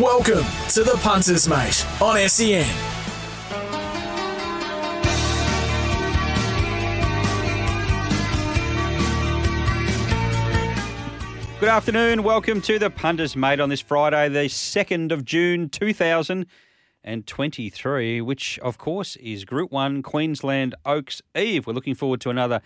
[0.00, 2.64] Welcome to the Punters Mate on SEN.
[11.58, 12.22] Good afternoon.
[12.22, 18.78] Welcome to the Punters Mate on this Friday, the 2nd of June 2023, which, of
[18.78, 21.66] course, is Group 1 Queensland Oaks Eve.
[21.66, 22.60] We're looking forward to another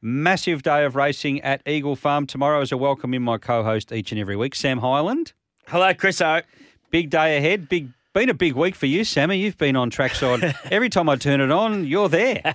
[0.00, 3.92] massive day of racing at Eagle Farm tomorrow as I welcome in my co host
[3.92, 5.34] each and every week, Sam Hyland.
[5.66, 6.40] Hello, Chris O.
[6.90, 7.68] Big day ahead.
[7.68, 7.90] Big.
[8.14, 9.38] Been a big week for you, Sammy.
[9.38, 10.54] You've been on trackside.
[10.70, 12.54] Every time I turn it on, you're there.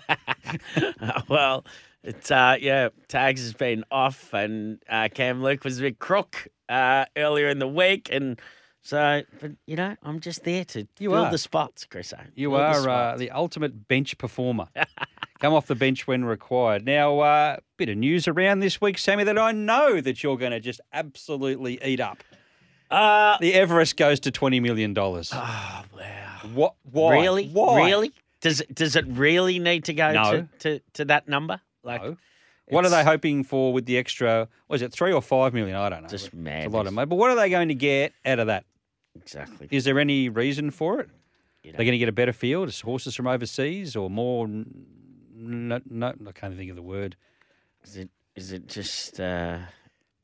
[1.29, 1.63] well,
[2.03, 6.47] it's uh, yeah, tags has been off, and uh, Cam Luke was a bit crook
[6.67, 8.41] uh, earlier in the week, and
[8.81, 11.31] so, but you know, I'm just there to You fill are.
[11.31, 14.67] the spots, Chris You Fill the are uh, the ultimate bench performer.
[15.39, 16.85] Come off the bench when required.
[16.85, 20.51] Now, uh, bit of news around this week, Sammy, that I know that you're going
[20.51, 22.23] to just absolutely eat up.
[22.93, 25.31] Uh, The Everest goes to twenty million dollars.
[25.33, 26.75] oh wow, What?
[26.91, 27.13] Why?
[27.21, 27.85] really, Why?
[27.85, 28.11] really?
[28.41, 30.31] Does it does it really need to go No.
[30.31, 31.61] to, to, to that number?
[31.83, 32.17] Like, No.
[32.69, 34.47] What are they hoping for with the extra?
[34.69, 35.75] Was it three or five million?
[35.75, 36.07] I don't know.
[36.09, 37.05] Just It's a lot of money.
[37.05, 38.65] But what are they going to get out of that?
[39.15, 39.67] Exactly.
[39.69, 41.09] Is there any reason for it?
[41.63, 41.77] You know.
[41.77, 44.47] They're going to get a better field, Is horses from overseas, or more?
[44.47, 47.15] No, no, I can't think of the word.
[47.83, 49.59] Is it is it just uh,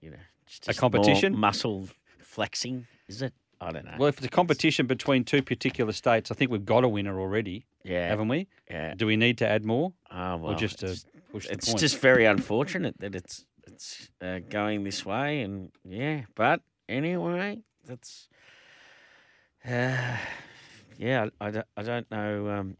[0.01, 0.17] you know
[0.47, 1.37] just, A just more competition?
[1.37, 1.87] muscle
[2.39, 2.87] flexing?
[3.09, 3.33] Is it?
[3.59, 3.95] I don't know.
[3.99, 7.19] Well, if it's a competition between two particular states, I think we've got a winner
[7.19, 8.47] already, yeah, haven't we?
[8.71, 8.93] yeah.
[8.93, 11.67] Do we need to add more, Oh, well, or just to it's, push the it's
[11.67, 11.79] point?
[11.79, 16.21] just very unfortunate that it's it's uh, going this way, and yeah.
[16.35, 18.29] But anyway, that's
[19.65, 20.15] uh,
[20.97, 21.27] yeah.
[21.41, 22.49] I, I don't, I don't know.
[22.49, 22.77] Um,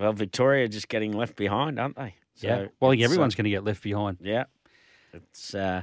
[0.00, 2.16] well, Victoria just getting left behind, aren't they?
[2.40, 2.66] yeah.
[2.80, 4.16] Well, I think uh, everyone's going to get left behind.
[4.20, 4.44] Yeah,
[5.12, 5.82] it's uh,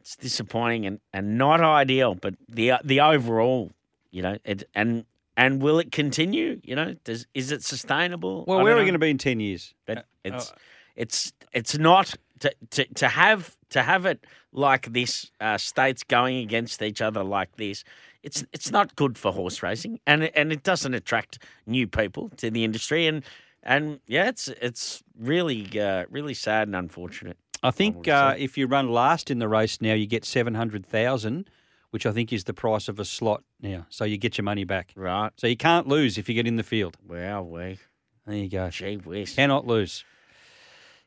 [0.00, 3.70] it's disappointing and, and not ideal, but the the overall,
[4.10, 5.04] you know, it, and
[5.36, 6.60] and will it continue?
[6.64, 8.44] You know, does is it sustainable?
[8.46, 9.74] Well, I where are don't we going to be in ten years?
[9.86, 10.52] But Uh, it's
[10.96, 15.30] it's it's not to, to to have to have it like this.
[15.40, 17.84] Uh, states going against each other like this.
[18.22, 22.30] It's it's not good for horse racing, and it, and it doesn't attract new people
[22.36, 23.06] to the industry.
[23.06, 23.24] And
[23.62, 27.36] and yeah, it's it's really uh, really sad and unfortunate.
[27.62, 30.54] I think would uh, if you run last in the race now, you get seven
[30.54, 31.50] hundred thousand,
[31.90, 33.86] which I think is the price of a slot now.
[33.90, 34.92] So you get your money back.
[34.96, 35.30] Right.
[35.36, 36.96] So you can't lose if you get in the field.
[37.06, 37.78] Wow, we
[38.26, 38.70] There you go.
[38.70, 39.34] gee whiz.
[39.34, 40.04] Cannot lose.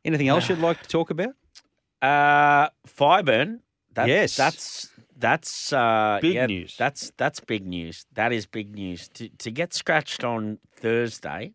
[0.06, 1.34] Anything else you'd like to talk about?
[2.02, 3.60] Uh, Fireburn.
[3.94, 4.36] That, Yes.
[4.36, 6.76] that's that's uh, Big yeah, news.
[6.78, 8.06] That's that's big news.
[8.14, 9.08] That is big news.
[9.16, 11.54] To to get scratched on Thursday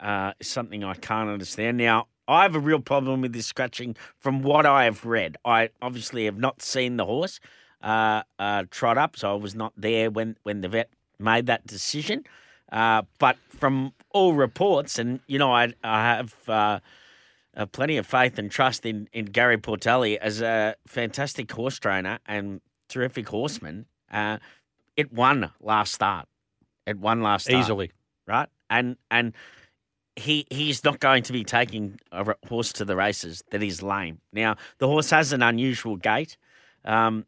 [0.00, 1.76] uh, is something I can't understand.
[1.76, 5.36] Now, I have a real problem with this scratching from what I have read.
[5.44, 7.40] I obviously have not seen the horse
[7.82, 11.66] uh, uh, trot up, so I was not there when, when the vet made that
[11.66, 12.24] decision.
[12.70, 16.80] Uh, but from all reports, and you know, I, I have uh,
[17.56, 22.18] uh, plenty of faith and trust in, in Gary Portelli as a fantastic horse trainer
[22.26, 23.86] and terrific horseman.
[24.10, 24.38] Uh,
[24.96, 26.26] it won last start.
[26.86, 27.92] It won last start Easily.
[28.26, 28.48] right?
[28.68, 29.32] And and
[30.16, 34.20] he he's not going to be taking a horse to the races that is lame.
[34.32, 36.36] Now the horse has an unusual gait,
[36.84, 37.26] um,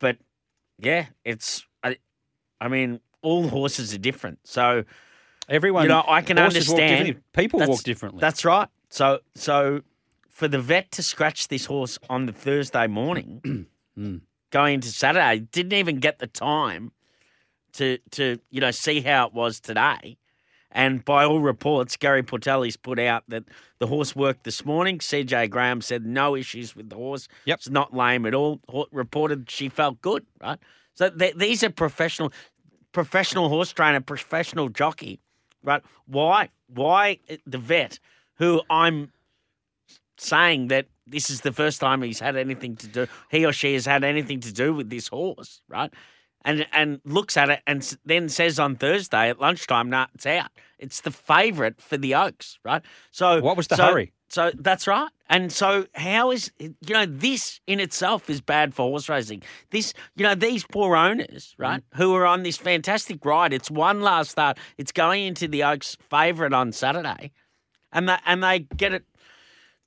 [0.00, 0.16] but
[0.78, 1.96] yeah, it's I,
[2.60, 4.84] I mean all horses are different, so
[5.50, 5.84] Everyone.
[5.84, 7.22] You know, I can horses walk understand.
[7.32, 8.20] People That's- walk differently.
[8.20, 8.68] that's right.
[8.90, 9.80] So so
[10.28, 13.66] for the vet to scratch this horse on the Thursday morning,
[13.98, 14.20] Mm.
[14.50, 16.92] going into Saturday, didn't even get the time
[17.72, 20.17] to to you know see how it was today.
[20.70, 23.44] And by all reports, Gary Portelli's put out that
[23.78, 24.98] the horse worked this morning.
[24.98, 27.26] CJ Graham said no issues with the horse.
[27.46, 27.58] Yep.
[27.58, 28.60] It's not lame at all.
[28.92, 30.58] Reported she felt good, right?
[30.94, 32.32] So th- these are professional,
[32.92, 35.20] professional horse trainer, professional jockey,
[35.62, 35.82] right?
[36.06, 36.50] Why?
[36.66, 37.98] Why eh, the vet,
[38.34, 39.12] who I'm
[40.18, 43.74] saying that this is the first time he's had anything to do, he or she
[43.74, 45.92] has had anything to do with this horse, right?
[46.44, 50.50] And and looks at it and then says on Thursday at lunchtime, "Nah, it's out.
[50.78, 54.12] It's the favourite for the Oaks, right?" So What was the so- hurry?
[54.30, 55.08] So that's right.
[55.30, 59.42] And so how is you know this in itself is bad for horse racing.
[59.70, 61.62] This you know these poor owners, mm.
[61.62, 63.52] right, who are on this fantastic ride.
[63.52, 64.58] It's one last start.
[64.76, 67.32] It's going into the Oaks favourite on Saturday,
[67.92, 69.04] and they and they get it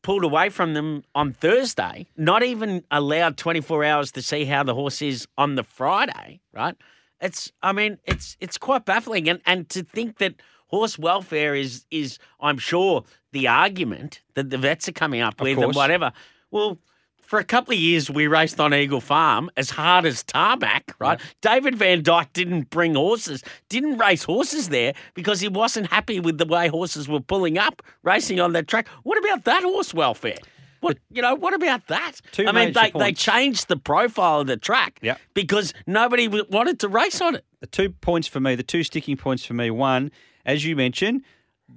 [0.04, 2.08] pulled away from them on Thursday.
[2.18, 6.42] Not even allowed twenty four hours to see how the horse is on the Friday,
[6.52, 6.76] right?
[7.20, 10.36] It's I mean it's it's quite baffling, and and to think that
[10.72, 15.46] horse welfare is is I'm sure the argument that the vets are coming up Of
[15.46, 16.12] with and whatever.
[16.50, 16.80] Well,
[17.22, 21.20] for a couple of years we raced on Eagle Farm as hard as tarmac, right?
[21.42, 26.46] David Vandyke didn't bring horses, didn't race horses there because he wasn't happy with the
[26.46, 28.88] way horses were pulling up racing on that track.
[29.04, 30.40] What about that horse welfare?
[30.82, 31.36] What you know?
[31.36, 32.14] What about that?
[32.32, 35.20] Two I mean, they, they changed the profile of the track Yep.
[35.36, 37.46] because nobody wanted to race on it.
[37.60, 39.70] the two points for me, the two sticking points for me.
[39.70, 40.12] One,
[40.46, 41.24] as you mentioned,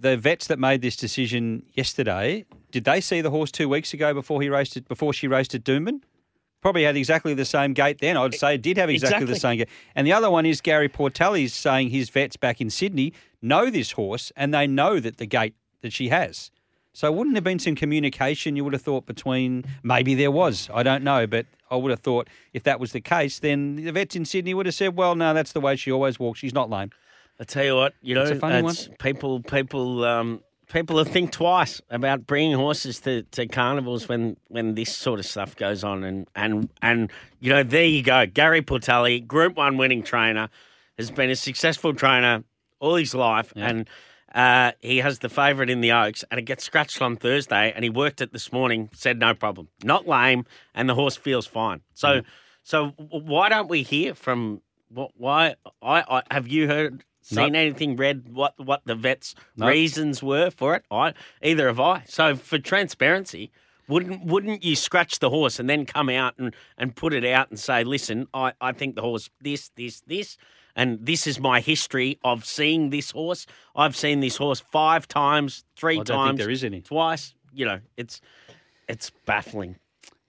[0.01, 4.13] the vets that made this decision yesterday, did they see the horse two weeks ago
[4.13, 6.01] before he raced it before she raced at Doomben?
[6.61, 8.17] Probably had exactly the same gait then.
[8.17, 9.69] I'd say it did have exactly, the same gait.
[9.95, 13.13] And the other one is Gary Portelli's saying his vets back in Sydney
[13.43, 16.51] know this horse and they know that the gait that she has.
[16.95, 20.71] So wouldn't there have been some communication you would have thought between maybe there was,
[20.73, 23.93] I don't know, but I would have thought if that was the case, then the
[23.93, 26.39] vets in Sydney would have said, Well, no, that's the way she always walks.
[26.39, 26.91] She's not lame.
[27.41, 30.41] I tell you what, you know, It's it's- people, people, um,
[30.73, 35.27] people will think twice about bringing horses to, to carnivals when, when this sort of
[35.27, 37.11] stuff goes on, and and and
[37.41, 40.49] you know, there you go, Gary Portelli, Group One winning trainer,
[40.97, 42.45] has been a successful trainer
[42.81, 43.89] all his life, and.
[44.35, 47.73] Uh, he has the favourite in the Oaks, and it gets scratched on Thursday.
[47.73, 48.91] And he worked it this morning.
[48.93, 50.45] Said no problem, not lame,
[50.75, 51.83] and the horse feels fine.
[51.93, 52.23] So,
[52.65, 55.13] so why don't we hear from what?
[55.17, 55.55] Why?
[55.81, 57.59] I, I have you heard seen No.
[57.59, 59.67] anything, read what what the vets' No.
[59.69, 60.85] reasons were for it?
[60.91, 62.03] I either have I.
[62.07, 63.51] So for transparency,
[63.89, 67.51] wouldn't wouldn't you scratch the horse and then come out and, and put it out
[67.51, 70.37] and say, listen, I, I think the horse this this this.
[70.77, 73.47] And this is my history of seeing this horse.
[73.77, 76.81] I've seen this horse five times, three times, there is any.
[76.81, 77.33] twice.
[77.53, 78.21] You know, it's
[78.89, 79.77] it's baffling.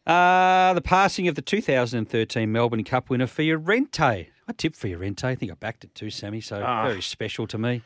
[0.05, 4.27] Uh, the passing of the 2013 Melbourne Cup winner Fiorente.
[4.47, 5.23] I tipped Fiorente.
[5.25, 6.41] I think I backed it too, Sammy.
[6.41, 6.87] So Ah.
[6.87, 7.81] very special to me.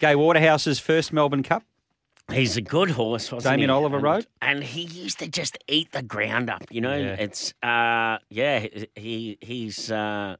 [0.00, 1.64] Gai Waterhouse's first Melbourne Cup.
[2.32, 3.74] He's a good horse, wasn't Damien he?
[3.74, 4.26] Oliver and, rode?
[4.40, 6.62] and he used to just eat the ground up.
[6.70, 7.16] You know, Yeah.
[7.18, 8.66] it's uh, yeah,
[8.96, 10.36] he he's uh,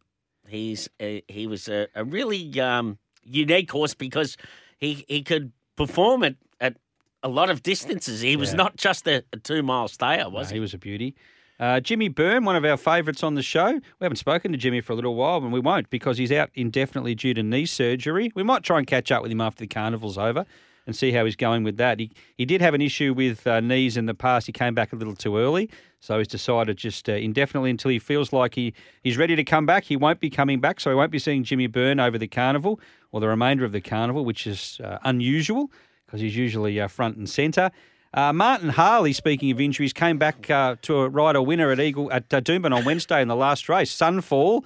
[0.48, 4.38] he's uh, he was a, a really um, unique horse because
[4.78, 6.76] he he could perform at at
[7.22, 8.22] a lot of distances.
[8.22, 8.56] He was Yeah.
[8.56, 10.54] not just a, a two mile stayer, was No, he?
[10.56, 11.14] he was a beauty.
[11.60, 13.72] Uh, Jimmy Byrne, one of our favourites on the show.
[13.72, 16.50] We haven't spoken to Jimmy for a little while, and we won't because he's out
[16.54, 18.32] indefinitely due to knee surgery.
[18.34, 20.46] We might try and catch up with him after the carnival's over
[20.86, 22.00] and see how he's going with that.
[22.00, 24.46] He he did have an issue with uh, knees in the past.
[24.46, 25.70] He came back a little too early,
[26.00, 29.64] so he's decided just uh, indefinitely until he feels like he, he's ready to come
[29.64, 29.84] back.
[29.84, 32.80] He won't be coming back, so he won't be seeing Jimmy Byrne over the carnival
[33.12, 35.70] or the remainder of the carnival, which is uh, unusual
[36.04, 37.70] because he's usually uh, front and centre.
[38.14, 41.80] Uh, Martin Harley, speaking of injuries, came back uh, to a ride a winner at
[41.80, 43.94] Eagle at uh, Doomben on Wednesday in the last race.
[43.94, 44.64] Sunfall.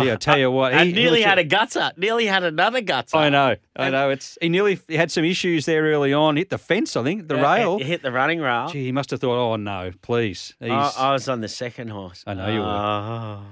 [0.00, 1.92] Gee, I tell you what, he- he nearly was- had a gutser.
[1.96, 3.16] Nearly had another gutser.
[3.18, 4.10] I know, I know.
[4.10, 6.36] It's he nearly had some issues there early on.
[6.36, 7.78] Hit the fence, I think, the Yeah, rail.
[7.78, 8.66] He hit the running rail.
[8.68, 10.54] Gee, he must have thought, oh no, please.
[10.60, 12.24] I, I was on the second horse.
[12.26, 12.64] I know you were.
[12.66, 13.42] Oh.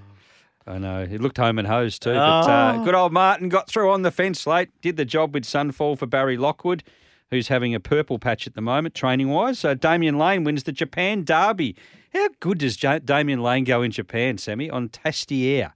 [0.67, 1.05] I know.
[1.07, 2.15] He looked home and hosed too.
[2.15, 2.85] But uh, Oh.
[2.85, 6.07] good old Martin got through on the fence late, did the job with Sunfall for
[6.07, 6.83] Barry Lockwood,
[7.31, 9.59] who's having a purple patch at the moment, training wise.
[9.59, 11.75] So Damian Lane wins the Japan Derby.
[12.13, 14.71] How good does ja- Damian Lane go in Japan, Sammy?
[14.71, 15.73] On Tastiera.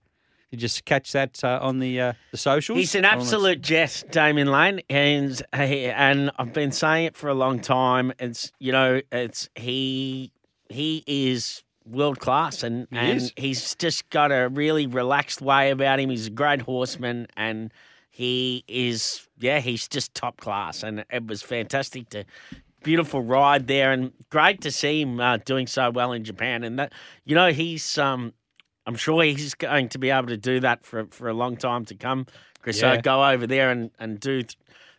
[0.51, 2.79] You just catch that uh, on the uh, the socials.
[2.79, 7.61] He's an absolute jet, Damian Lane, and and I've been saying it for a long
[7.61, 8.15] time.
[8.19, 10.33] It's you know, it's he
[10.71, 13.33] he is world class, and He and is.
[13.37, 16.09] he's just got a really relaxed way about him.
[16.09, 17.71] He's a great horseman, and
[18.11, 22.25] he is yeah, he's just top class, and it was fantastic to.
[22.85, 26.63] Beautiful ride there, and great to see him uh, doing so well in Japan.
[26.63, 26.93] And that,
[27.25, 28.33] you know, he's um,
[28.87, 31.85] I'm sure he's going to be able to do that for for a long time
[31.87, 32.27] to come.
[32.63, 34.57] Chris, so go over there and and do th-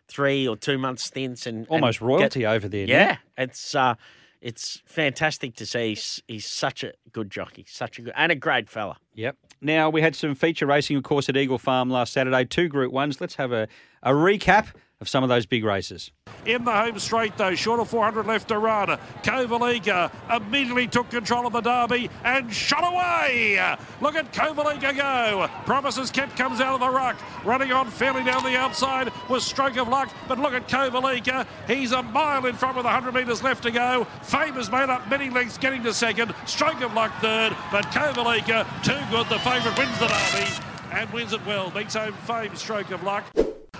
[0.08, 2.84] three or two month stints and and almost get- royalty over there.
[2.86, 3.94] yeah, it's uh,
[4.40, 5.90] it's fantastic to see.
[5.90, 8.96] He's, he's such a good jockey, such a good and a great fella.
[9.14, 9.36] Yep.
[9.60, 12.44] Now we had some feature racing, of course, at Eagle Farm last Saturday.
[12.44, 13.20] Two Group Ones.
[13.20, 13.68] Let's have a,
[14.02, 14.68] a recap
[15.00, 16.10] of some of those big races.
[16.44, 18.98] In the home straight, though, short of 400 left to run.
[19.22, 23.76] Kovalica immediately took control of the derby and shot away.
[24.00, 25.48] Look at Kovalica go.
[25.64, 29.76] Promises kept comes out of the ruck, running on fairly down the outside with stroke
[29.76, 30.12] of luck.
[30.28, 31.46] But look at Kovalica.
[31.66, 34.04] He's a mile in front with 100 metres left to go.
[34.22, 36.34] Fame has made up many lengths getting to second.
[36.46, 39.28] Stroke of luck third, but Kovalica too good.
[39.28, 40.50] The favourite wins the derby
[40.92, 41.70] and wins it well.
[41.70, 43.24] Beats home Fame, stroke of luck.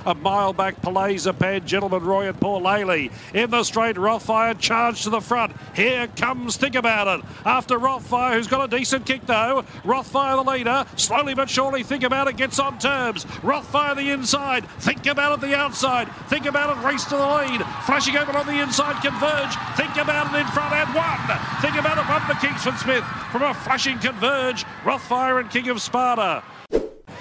[0.07, 3.13] A mile back, Paleza Pan, Gentleman Roy and Paul Laley.
[3.35, 5.55] In the straight, Rothfire charged to the front.
[5.75, 7.25] Here comes Think About It.
[7.45, 9.65] After Rothfire, who's got a decent kick though.
[9.85, 10.87] Rothfire the leader.
[10.97, 13.25] Slowly but surely, Think About It gets on terms.
[13.43, 14.69] Rothfire the inside.
[14.81, 16.09] Think About It the outside.
[16.29, 17.63] Think About It race to the lead.
[17.85, 19.55] Flashing open on the inside, Converge.
[19.77, 21.39] Think About It in front and one.
[21.61, 24.65] Think About It won the Kingsford Smith from a flashing Converge.
[24.85, 26.43] Rothfire and King of Sparta.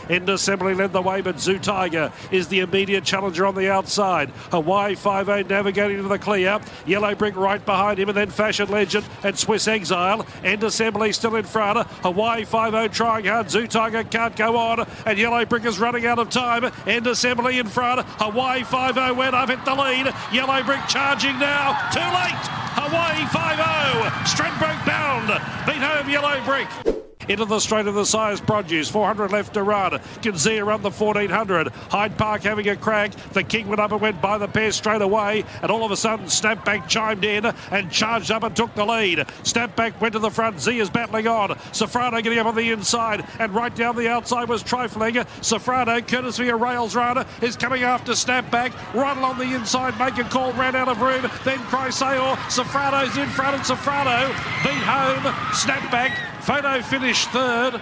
[0.09, 4.29] End Assembly led the way, but Zoo Tiger is the immediate challenger on the outside.
[4.51, 6.59] Hawaii 5 navigating to the clear.
[6.85, 10.25] Yellow Brick right behind him, and then Fashion Legend and Swiss Exile.
[10.43, 11.87] End Assembly still in front.
[11.87, 13.49] Hawaii 5 trying hard.
[13.49, 16.71] Zoo Tiger can't go on, and Yellow Brick is running out of time.
[16.85, 18.05] End Assembly in front.
[18.19, 20.13] Hawaii 5 went up at the lead.
[20.31, 21.89] Yellow Brick charging now.
[21.91, 22.45] Too late.
[22.75, 23.59] Hawaii 5
[24.25, 25.27] Stradbroke bound.
[25.65, 26.98] Beat home Yellow Brick
[27.29, 28.89] into the straight of the Sires' Produce.
[28.89, 29.91] 400 left to run.
[30.21, 31.67] Kinzia run the 1400.
[31.67, 33.11] Hyde Park having a crack.
[33.33, 35.45] The King went up and went by the pair straight away.
[35.61, 39.19] And all of a sudden, Snapback chimed in and charged up and took the lead.
[39.43, 40.59] Snapback went to the front.
[40.59, 41.49] Z is battling on.
[41.71, 43.25] Safrano getting up on the inside.
[43.37, 45.15] And right down the outside was Trifling.
[45.41, 48.73] Safrano, courtesy of Rails Runner, is coming after Snapback.
[48.95, 51.21] Right along the inside, make a call, ran out of room.
[51.43, 52.35] Then Chrysaor.
[52.49, 54.29] Safrano's in front and Safrano
[54.63, 55.31] beat home.
[55.53, 56.38] Snapback.
[56.41, 57.79] Photo finished third.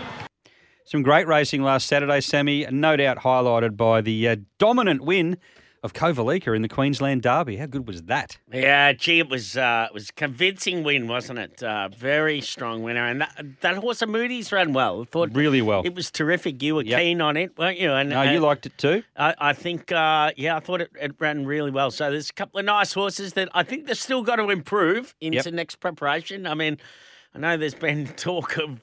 [0.85, 5.37] Some great racing last Saturday, Sammy, no doubt highlighted by the uh, dominant win
[5.83, 7.57] of Kovalica in the Queensland Derby.
[7.57, 8.37] How good was that?
[8.51, 11.61] Yeah, gee, it was uh, it was a convincing win, wasn't it?
[11.61, 15.03] Uh, very strong winner, and that, that horse of Moody's ran well.
[15.05, 15.83] Thought really well.
[15.85, 16.61] It was terrific.
[16.63, 16.99] You were Yep.
[16.99, 17.91] keen on it, weren't you?
[17.91, 19.03] And No, you uh, liked it too.
[19.15, 21.91] I, I think, uh, yeah, I thought it, it ran really well.
[21.91, 25.15] So there's a couple of nice horses that I think they've still got to improve
[25.21, 25.53] into Yep.
[25.53, 26.47] next preparation.
[26.47, 26.77] I mean,
[27.37, 28.81] I know there's been talk of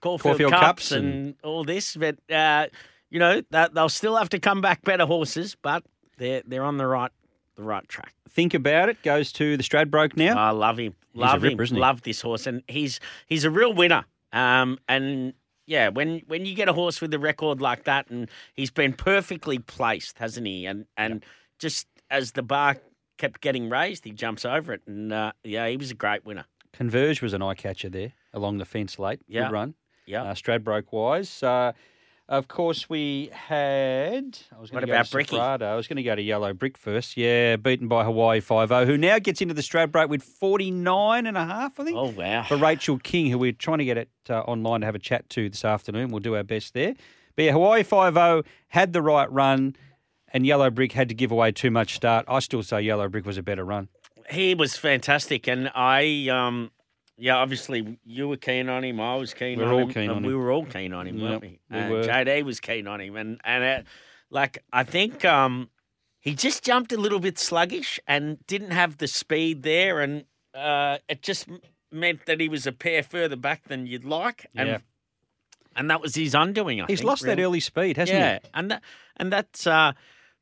[0.00, 2.66] Caulfield, Caulfield Cups, Cups and, and- all this, but uh,
[3.10, 5.84] you know that they'll still have to come back better horses, but
[6.16, 7.10] they're they're on the right
[7.56, 8.14] the right track.
[8.30, 9.02] Think about it.
[9.02, 10.38] Goes to the Stradbroke now.
[10.38, 10.94] I love him.
[11.14, 11.50] Love him.
[11.50, 11.80] ripper, isn't he?
[11.80, 14.04] Love this horse, and he's he's a real winner.
[14.32, 15.34] Um, and
[15.66, 18.92] yeah, when when you get a horse with a record like that, and he's been
[18.94, 20.64] perfectly placed, hasn't he?
[20.64, 21.24] And and
[21.58, 22.76] just as the bar
[23.18, 26.46] kept getting raised, he jumps over it, and uh, yeah, he was a great winner.
[26.72, 29.20] Converge was an eye catcher there along the fence late.
[29.26, 29.44] Yeah.
[29.44, 29.74] Good run.
[30.06, 30.22] Yeah.
[30.22, 31.42] Uh, Stradbroke wise.
[31.42, 31.72] Uh,
[32.28, 34.38] of course, we had.
[34.54, 35.38] I was What going to go about to Bricky?
[35.38, 37.16] I was going to go to Yellow Brick first.
[37.16, 41.38] Yeah, beaten by Hawaii 5 0, who now gets into the Stradbroke with 49 and
[41.38, 41.96] a half, I think.
[41.96, 42.42] Oh wow!
[42.42, 45.28] for Rachel King, who we're trying to get it uh, online to have a chat
[45.30, 46.10] to this afternoon.
[46.10, 46.94] We'll do our best there.
[47.34, 49.74] But yeah, Hawaii 5 0 had the right run,
[50.30, 52.26] and Yellow Brick had to give away too much start.
[52.28, 53.88] I still say Yellow Brick was a better run.
[54.30, 56.70] He was fantastic, and I, um,
[57.16, 59.00] yeah, obviously you were keen on him.
[59.00, 59.94] I was keen We on were all him.
[59.94, 60.38] keen on we him.
[60.38, 61.58] were all keen on him, weren't Yep, we?
[61.70, 62.02] we Uh, were.
[62.04, 63.88] JD was keen on him, and and uh,
[64.30, 65.70] like I think um,
[66.20, 70.98] he just jumped a little bit sluggish and didn't have the speed there, and uh,
[71.08, 71.48] it just
[71.90, 74.78] meant that he was a pair further back than you'd like, and Yeah.
[75.74, 76.82] and that was his undoing.
[76.82, 78.22] I He's think, lost that early speed, hasn't he?
[78.22, 78.82] yeah, and that,
[79.16, 79.92] and that's uh,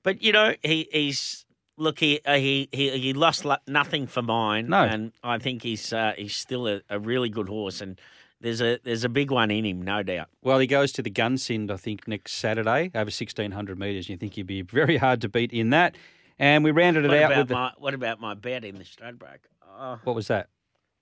[0.02, 1.45] but you know he he's
[1.76, 4.68] look he uh, he he he lost lo- nothing for mine.
[4.68, 4.82] No.
[4.84, 8.00] and I think he's uh, he's still a, a really good horse, and
[8.40, 10.28] there's a there's a big one in him, no doubt.
[10.42, 14.08] Well, he goes to the Gunsynd, I think, next Saturday, over 1,600 metres.
[14.08, 15.96] You think he'd be very hard to beat in that.
[16.38, 18.76] And we rounded it What out about with the, my what about my bet in
[18.76, 19.38] the Stradbroke?
[19.78, 20.48] Oh, What was that?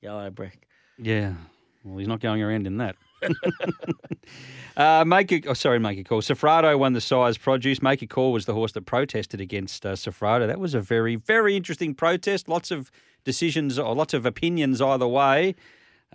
[0.00, 0.68] yellow brick.
[0.98, 1.34] Yeah.
[1.82, 2.96] Well, he's not going around in that.
[4.76, 6.20] uh, make a, oh, sorry, make a call.
[6.20, 7.82] Safrado won the Sires' Produce.
[7.82, 10.46] Make a call was the horse that protested against uh, Safrado.
[10.46, 12.48] That was a very, very interesting protest.
[12.48, 12.90] Lots of
[13.24, 15.54] decisions or lots of opinions either way.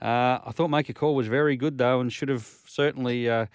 [0.01, 3.47] Uh, I thought Make a Call was very good though, and should have certainly uh,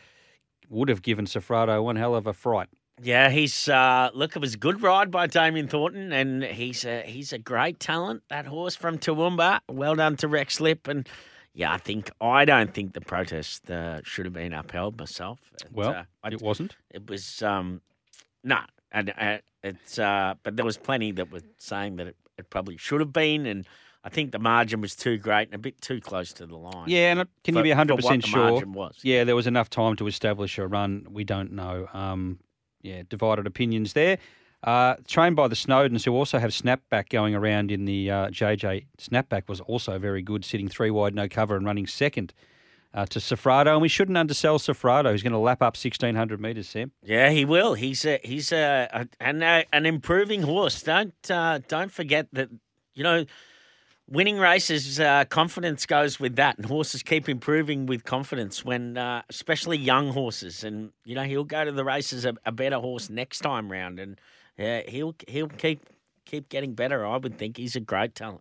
[0.68, 2.68] would have given Safrado one hell of a fright.
[3.02, 4.37] Yeah, he's uh, look.
[4.37, 8.23] It was a good ride by Damian Thornton, and he's a he's a great talent.
[8.28, 9.61] That horse from Toowoomba.
[9.68, 11.08] Well done to Rex Lipp, and
[11.54, 15.38] yeah, I think I don't think the protest uh, should have been upheld myself.
[15.62, 16.76] It, Well, uh, I- it wasn't.
[16.90, 17.80] it was um,
[18.42, 18.58] no,
[18.92, 22.76] and uh, it's uh, but there was plenty that were saying that it, it probably
[22.76, 23.66] should have been, and
[24.02, 26.88] I think the margin was too great and a bit too close to the line.
[26.88, 28.50] Yeah, and can for- you be 100% sure?
[28.50, 28.99] margin was.
[29.02, 31.06] Yeah, there was enough time to establish a run.
[31.11, 31.88] We don't know.
[31.94, 32.40] Um,
[32.82, 34.18] yeah, divided opinions there.
[34.64, 38.87] Uh, trained by the Snowdens, who also have snapback going around in the uh, JJ.
[38.99, 42.33] Snapback was also very good, sitting three wide, no cover, and running second
[42.94, 43.73] uh, to Safrado.
[43.73, 45.12] And we shouldn't undersell Safrado.
[45.12, 46.92] He's going to lap up 1,600 metres, Sam.
[47.02, 47.75] Yeah, he will.
[47.75, 50.83] He's a he's a, a an a, an improving horse.
[50.83, 52.49] Don't uh, don't forget that.
[52.94, 53.25] You know,
[54.09, 58.64] winning races, uh, confidence goes with that, and horses keep improving with confidence.
[58.64, 62.52] When, uh, especially young horses, and you know he'll go to the races a, a
[62.52, 64.18] better horse next time round, and
[64.58, 65.80] yeah, he'll he'll keep
[66.25, 67.06] keep getting better.
[67.06, 68.40] I would think he's a great talent.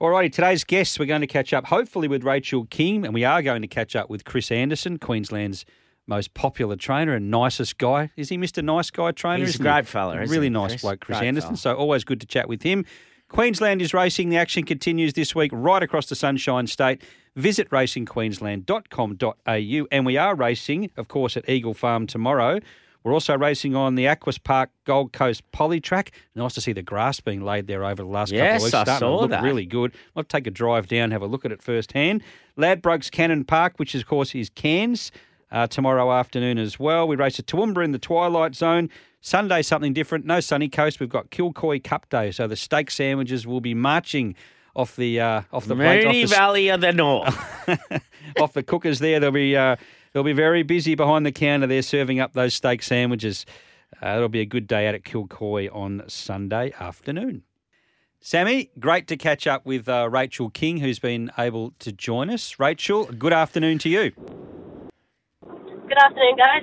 [0.00, 3.42] Alrighty, today's guests, we're going to catch up hopefully with Rachel King, and we are
[3.42, 5.64] going to catch up with Chris Anderson, Queensland's
[6.06, 8.10] most popular trainer and nicest guy.
[8.16, 8.62] Is he Mr.
[8.62, 9.44] Nice Guy trainer?
[9.46, 10.82] He's a great fella, isn't Really he, nice Chris?
[10.82, 11.50] bloke, Chris Great Anderson.
[11.50, 11.56] fella.
[11.58, 12.84] So always good to chat with him.
[13.28, 14.28] Queensland is racing.
[14.28, 17.00] The action continues this week right across the Sunshine State.
[17.36, 19.86] Visit racingqueensland.com.au.
[19.90, 22.60] And we are racing, of course, at Eagle Farm tomorrow.
[23.04, 26.12] We're also racing on the Aquis Park Gold Coast Poly Track.
[26.34, 28.74] Nice to see the grass being laid there over the last couple of weeks.
[28.74, 29.42] I Starting to look that.
[29.42, 29.92] really good.
[30.16, 32.22] I'll take a drive down, have a look at it firsthand.
[32.56, 35.12] Ladbrokes Cannon Park, which of course is Cairns,
[35.52, 37.06] uh, tomorrow afternoon as well.
[37.06, 38.88] We race at Toowoomba in the Twilight Zone.
[39.20, 40.24] Sunday, something different.
[40.24, 40.98] No sunny coast.
[40.98, 44.34] We've got Kilcoy Cup Day, so the steak sandwiches will be marching
[44.74, 47.36] off the uh, off the plate, off Moonee the, Valley of the North.
[48.40, 49.20] off the cookers there.
[49.20, 49.76] They'll be uh,
[50.14, 53.44] they'll be very busy behind the counter there serving up those steak sandwiches.
[54.02, 57.42] Uh, it'll be a good day out at Kilcoy on Sunday afternoon.
[58.20, 62.58] Sammy, great to catch up with uh, Rachel King, who's been able to join us.
[62.58, 64.12] Rachel, good afternoon to you.
[65.42, 66.62] Good afternoon, guys.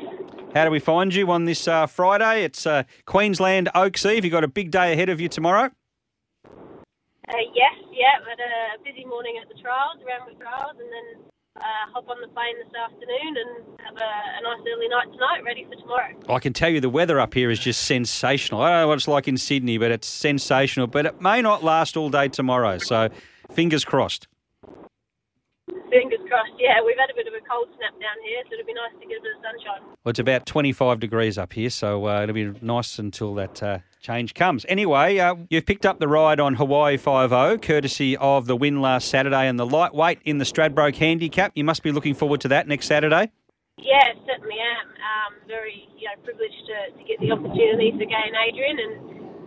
[0.56, 2.44] How do we find you on this uh, Friday?
[2.44, 4.26] It's uh, Queensland Oaks Eve.
[4.26, 5.70] You've got a big day ahead of you tomorrow.
[6.46, 11.64] Uh, yes, yeah, had a busy morning at the trials, Randwick trials, and then uh,
[11.94, 15.66] hop on the plane this afternoon and have a, a nice early night tonight, ready
[15.66, 16.14] for tomorrow.
[16.30, 18.62] I can tell you the weather up here is just sensational.
[18.62, 20.88] I don't know what it's like in Sydney, but it's sensational.
[20.88, 23.10] But it may not last all day tomorrow, so
[23.52, 24.28] fingers crossed.
[25.68, 26.54] Fingers crossed.
[26.58, 28.94] Yeah, we've had a bit of a cold snap down here, so it'll be nice
[29.02, 29.88] to get a bit of sunshine.
[30.04, 33.80] Well, it's about 25 degrees up here, so uh, it'll be nice until that uh,
[34.02, 34.66] change comes.
[34.68, 39.08] Anyway, uh, you've picked up the ride on Hawaii 5 courtesy of the win last
[39.08, 41.52] Saturday and the lightweight in the Stradbroke Handicap.
[41.56, 43.32] You must be looking forward to that next Saturday.
[43.78, 44.88] Yeah, certainly am.
[44.90, 48.94] Um, very, you know, privileged to, to get the opportunity again, Adrian, and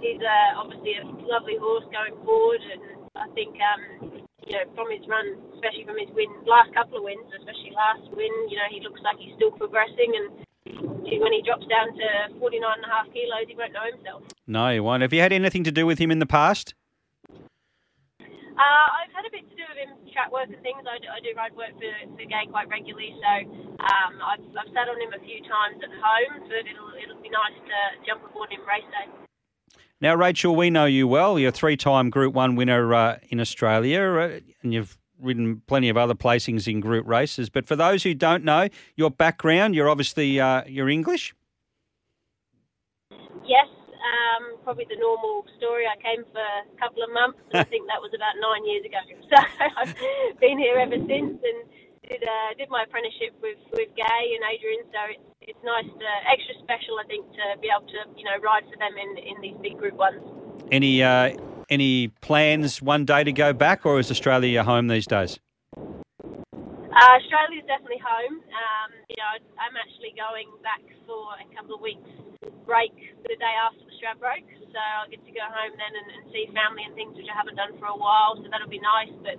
[0.00, 2.62] he's uh, obviously a lovely horse going forward.
[2.62, 2.82] And
[3.18, 7.04] I think, um, you know, from his run, especially from his win, last couple of
[7.04, 10.14] wins, especially last win, you know, he looks like he's still progressing.
[10.14, 14.22] And when he drops down to 49 and a half kilos, he won't know himself.
[14.46, 15.02] No, you won't.
[15.02, 16.74] Have you had anything to do with him in the past?
[17.40, 20.80] Uh, I've had a bit to do with him, track work and things.
[20.88, 23.50] I do, I do ride work for, for Gai quite regularly, so
[23.82, 27.30] um, I've, I've sat on him a few times at home, but it'll, it'll be
[27.30, 29.10] nice to jump aboard him race day.
[30.00, 31.38] Now, Rachel, we know you well.
[31.38, 35.96] You're a three-time Group One winner uh, in Australia, uh, and you've ridden plenty of
[35.96, 37.48] other placings in group races.
[37.48, 41.34] But for those who don't know your background, you're obviously uh, you're English.
[43.44, 45.84] Yes, um, probably the normal story.
[45.86, 48.84] I came for a couple of months, and I think that was about nine years
[48.84, 49.00] ago.
[49.24, 49.40] So
[49.76, 51.58] I've been here ever since, and
[52.08, 54.84] did uh, did my apprenticeship with with Gai and Adrian.
[54.92, 58.36] So it's it's nice, to, extra special, I think, to be able to you know
[58.42, 60.22] ride for them in in these big group ones.
[60.70, 61.36] Any uh,
[61.68, 65.38] any plans one day to go back, or is Australia your home these days?
[65.76, 68.38] Uh, is definitely home.
[68.38, 72.06] Um, you know, I'm actually going back for a couple of weeks
[72.66, 72.92] break
[73.24, 76.48] the day after the Stradbroke, so I'll get to go home then and, and see
[76.52, 78.36] family and things which I haven't done for a while.
[78.36, 79.12] So that'll be nice.
[79.22, 79.36] But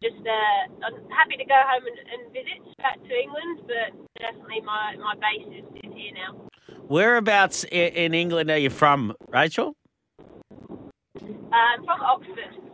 [0.00, 4.60] just uh, I'm happy to go home and, and visit back to England, but definitely
[4.62, 6.36] my my base is, is here now.
[6.86, 9.74] Whereabouts in England are you from, Rachel?
[11.52, 12.66] Uh, I'm from Oxford.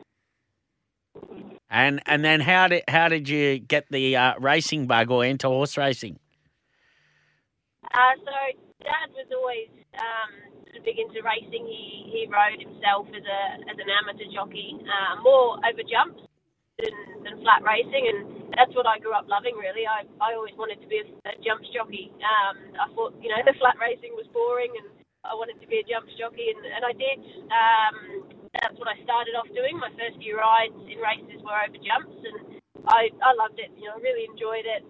[1.70, 5.48] And and then how did how did you get the uh, racing bug or into
[5.48, 6.18] horse racing?
[7.85, 8.32] Uh, so
[8.85, 10.52] Dad was always um,
[10.85, 11.64] big into racing.
[11.64, 13.40] He he rode himself as a
[13.72, 16.20] as an amateur jockey, uh, more over jumps
[16.76, 19.56] than, than flat racing, and that's what I grew up loving.
[19.56, 22.12] Really, I I always wanted to be a, a jumps jockey.
[22.20, 24.92] Um, I thought you know the flat racing was boring, and
[25.24, 27.18] I wanted to be a jumps jockey, and, and I did.
[27.48, 27.96] Um,
[28.60, 29.80] that's what I started off doing.
[29.80, 33.72] My first few rides in races were over jumps, and I I loved it.
[33.76, 34.84] You know, I really enjoyed it.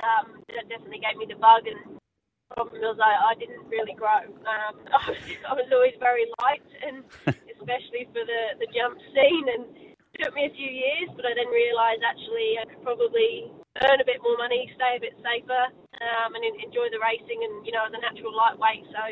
[0.00, 2.00] Um, that definitely gave me the bug, and
[2.54, 4.22] problem was I, I didn't really grow.
[4.24, 7.02] Um, I, was, I was always very light, and
[7.58, 9.46] especially for the, the jump scene.
[9.50, 9.64] And
[10.14, 13.50] it took me a few years, but I then realised actually I could probably
[13.82, 15.64] earn a bit more money, stay a bit safer,
[15.98, 17.42] um, and enjoy the racing.
[17.42, 19.02] And you know, as a natural lightweight, so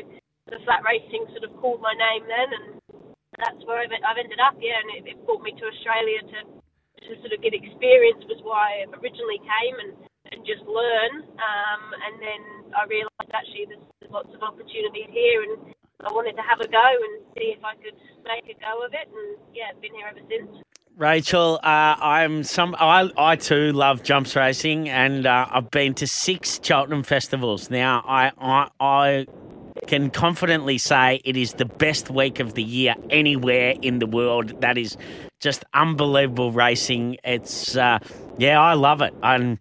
[0.47, 2.65] the flat racing sort of called my name then, and
[3.43, 4.55] that's where I've, ended up.
[4.57, 6.39] Yeah, and it, it brought me to Australia to
[7.03, 9.91] to sort of get experience was why I originally came and,
[10.31, 11.27] and just learn.
[11.35, 16.35] Um, and then I realised actually there's, there's lots of opportunities here and I wanted
[16.35, 19.07] to have a go and see if I could make a go of it.
[19.07, 20.63] And yeah, I've been here ever since.
[20.95, 22.75] Rachel, uh, I'm some.
[22.77, 27.71] I I too love jumps racing, and uh, I've been to six Cheltenham festivals.
[27.71, 29.25] Now, I, I I
[29.87, 34.59] can confidently say it is the best week of the year anywhere in the world.
[34.61, 34.97] That is
[35.39, 37.17] just unbelievable racing.
[37.23, 37.99] It's uh,
[38.37, 39.13] yeah, I love it.
[39.21, 39.59] And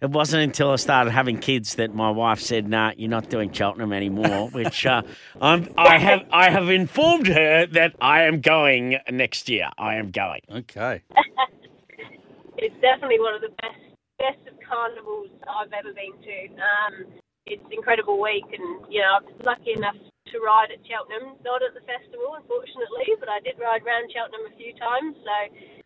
[0.00, 3.52] it wasn't until I started having kids that my wife said, "Nah, you're not doing
[3.52, 5.02] Cheltenham anymore." Which uh,
[5.40, 9.70] I'm, I have I have informed her that I am going next year.
[9.76, 10.40] I am going.
[10.50, 11.02] Okay.
[12.56, 13.80] it's definitely one of the best
[14.18, 16.62] best of carnivals I've ever been to.
[16.62, 17.06] Um,
[17.48, 21.64] it's incredible week, and you know I was lucky enough to ride at Cheltenham, not
[21.64, 25.16] at the festival, unfortunately, but I did ride around Cheltenham a few times.
[25.24, 25.34] So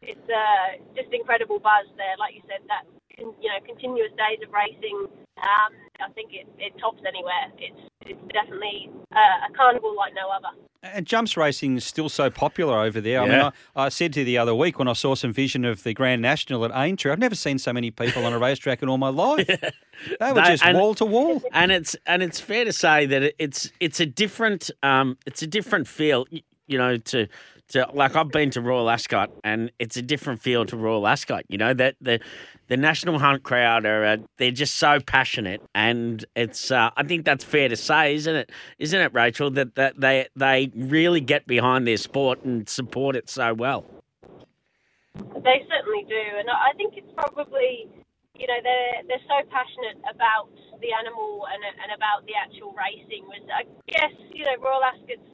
[0.03, 2.19] it's uh, just incredible buzz there.
[2.19, 2.85] Like you said, that
[3.19, 5.07] you know continuous days of racing.
[5.43, 5.73] Um,
[6.07, 7.33] I think it, it tops anywhere.
[7.59, 10.57] It's it's definitely uh, a carnival like no other.
[10.83, 13.21] And jumps racing is still so popular over there.
[13.23, 15.65] I mean, I, I said to you the other week when I saw some vision
[15.65, 18.83] of the Grand National at Aintree, I've never seen so many people on a racetrack
[18.83, 19.47] in all my life.
[20.19, 21.41] They were No, just and- wall to wall.
[21.53, 25.47] and it's and it's fair to say that it's it's a different um it's a
[25.47, 27.29] different feel y- you know to
[27.73, 31.45] to like I've been to Royal Ascot and it's a different feel to Royal Ascot
[31.49, 32.21] you know that the
[32.69, 37.25] the national hunt crowd are uh, they're just so passionate and it's uh, I think
[37.25, 41.47] that's fair to say isn't it isn't it Rachel that that they they really get
[41.47, 43.85] behind their sport and support it so well
[45.15, 47.89] They certainly do, and I I think it's probably,
[48.35, 50.49] you know, they're they're so passionate about
[50.81, 53.25] the animal and and about the actual racing.
[53.29, 55.29] Was I guess you know Royal Ascot's,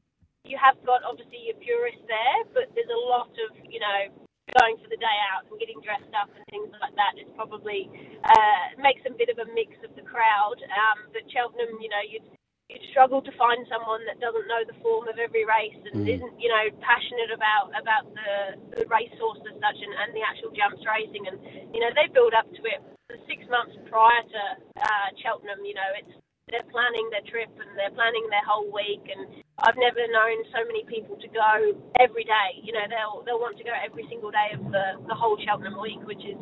[0.49, 4.09] you have got obviously your purists there, but there's a lot of you know
[4.57, 7.21] going for the day out and getting dressed up and things like that.
[7.21, 7.93] It's probably
[8.25, 10.57] uh, makes a bit of a mix of the crowd.
[10.65, 12.25] Um, but Cheltenham, you know, you'd
[12.69, 16.35] you'd struggle to find someone that doesn't know the form of every race and isn't,
[16.37, 20.81] you know, passionate about about the, the racehorse as such and, and the actual jumps
[20.85, 21.29] racing.
[21.29, 21.37] And
[21.73, 24.43] you know, they build up to it the six months prior to
[24.81, 25.61] uh, Cheltenham.
[25.65, 26.13] You know, it's
[26.49, 29.05] they're planning their trip and they're planning their whole week.
[29.13, 29.29] And
[29.61, 32.63] I've never known so many people to go every day.
[32.63, 35.81] You know, they'll they'll want to go every single day of the the whole Cheltenham
[35.81, 36.39] week, which is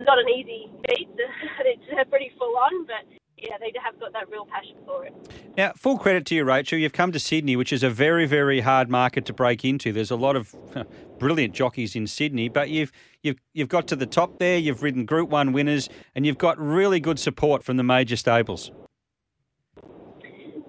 [0.00, 1.08] not an easy feat.
[1.60, 3.04] it's uh, pretty full on, but
[3.36, 5.12] yeah, they have got that real passion for it.
[5.56, 6.78] Now, full credit to you, Rachel.
[6.78, 9.92] You've come to Sydney, which is a very, very hard market to break into.
[9.92, 10.54] There's a lot of
[11.18, 14.56] brilliant jockeys in Sydney, but you've you've you've got to the top there.
[14.56, 18.72] You've ridden Group One winners, and you've got really good support from the major stables.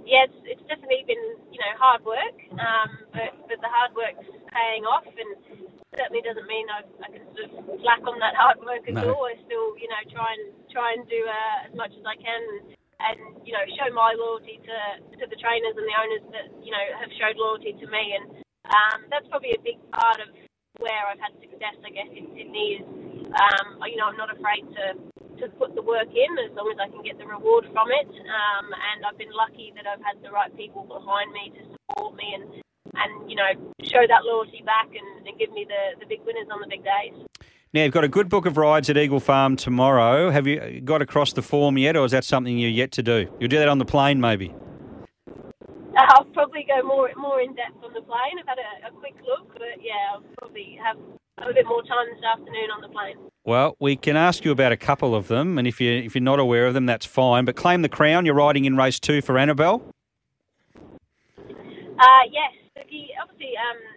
[0.06, 4.28] yeah, it's, it's definitely been you know hard work, um, but but the hard work's
[4.52, 5.32] paying off, and
[5.96, 9.16] certainly doesn't mean I, I can sort of slack on that hard work at No.
[9.16, 9.24] all.
[9.24, 12.76] I still you know try and try and do uh, as much as I can,
[13.00, 14.78] and you know show my loyalty to
[15.16, 18.44] to the trainers and the owners that you know have showed loyalty to me, and
[18.68, 20.28] um, that's probably a big part of
[20.84, 21.80] where I've had success.
[21.88, 22.86] I guess in Sydney is
[23.32, 24.84] um, you know I'm not afraid to
[25.40, 28.10] to put the work in as long as I can get the reward from it.
[28.10, 32.16] Um, and I've been lucky that I've had the right people behind me to support
[32.16, 32.64] me and,
[32.96, 33.52] and you know,
[33.84, 36.84] show that loyalty back and, and give me the, the big winners on the big
[36.84, 37.14] days.
[37.74, 40.32] Now, you've got a good book of rides at Eagle Farm tomorrow.
[40.32, 43.28] Have you got across the form yet, or is that something you're yet to do?
[43.38, 44.54] You'll do that on the plane, maybe.
[46.16, 48.40] I'll probably go more more in depth on the plane.
[48.40, 50.98] I've had a, a quick look, but yeah, I'll probably have,
[51.38, 53.18] a bit more time this afternoon on the plane.
[53.46, 56.22] Well, we can ask you about a couple of them, and if you if you're
[56.22, 57.46] not aware of them, that's fine.
[57.46, 58.26] But claim the crown.
[58.26, 59.84] You're riding in race two for Annabel.
[61.38, 62.52] Uh, yes,
[62.88, 63.96] he obviously um,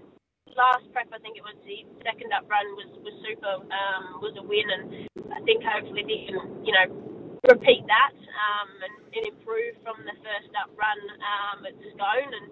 [0.57, 4.35] last prep I think it was the second up run was was super um, was
[4.39, 9.23] a win, and I think hopefully he can you know repeat that um, and, and
[9.31, 12.49] improve from the first up run um, at Scone, and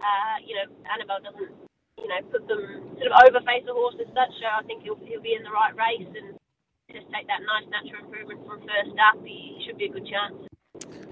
[0.00, 1.52] uh, you know Annabel doesn't
[2.00, 2.62] you know put them
[2.96, 5.42] sort of over face a horse as such, so I think he'll he'll be in
[5.44, 6.36] the right race and
[6.92, 9.20] just take that nice natural improvement from first up.
[9.24, 10.34] He, he should be a good chance.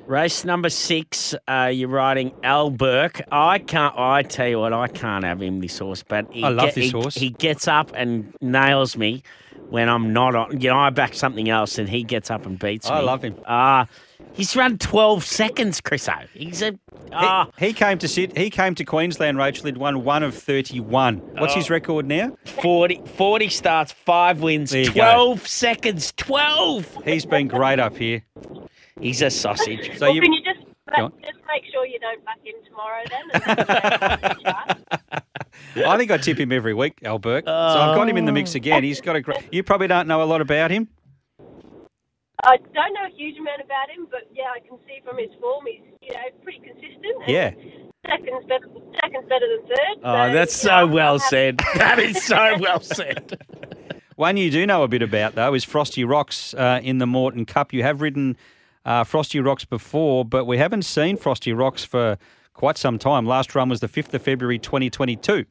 [0.06, 3.20] Race number six, uh, you're riding Al Burke.
[3.30, 3.94] I can't.
[3.98, 6.74] I tell you what, I can't have him this horse, but he I love get-
[6.76, 7.14] this he- horse.
[7.14, 9.22] He gets up and nails me
[9.70, 10.60] when I'm not on.
[10.60, 12.96] You know, I back something else, and he gets up and beats me.
[12.96, 13.34] I love him.
[13.46, 13.86] Ah,
[14.32, 16.26] he's run 12 seconds, Chriso.
[16.34, 16.78] He's a.
[17.12, 19.38] Ah, He, he came to Sid, He came to Queensland.
[19.38, 21.18] Rachel had won one of thirty-one.
[21.38, 22.36] What's his record now?
[22.44, 25.34] 40, 40 starts, five wins, There you go.
[25.34, 26.12] 12 seconds.
[26.16, 26.98] 12.
[27.04, 28.22] He's been great up here.
[29.00, 29.96] He's a sausage.
[29.98, 30.60] So well, you, can you just
[30.96, 33.24] just make sure you don't back in tomorrow then?
[35.76, 37.46] I think I tip him every week, Al Burke.
[37.46, 38.82] So I've got him in the mix again.
[38.84, 39.52] He's got a great.
[39.52, 40.88] You probably don't know a lot about him.
[42.44, 45.30] I don't know a huge amount about him, but yeah, I can see from his
[45.40, 47.28] form he's you know pretty consistent.
[47.28, 47.50] Yeah.
[48.06, 48.68] Second's better.
[49.02, 49.98] Second's better than third.
[50.04, 51.60] Oh, so, that's so well said.
[51.74, 53.38] That is so well said.
[54.16, 57.44] One you do know a bit about, though, is Frosty Rocks uh, in the Moreton
[57.44, 57.72] Cup.
[57.72, 58.36] You have ridden
[58.84, 62.18] uh, Frosty Rocks before, but we haven't seen Frosty Rocks for
[62.58, 63.22] quite some time.
[63.22, 65.46] Last run was the 5th of February 2022.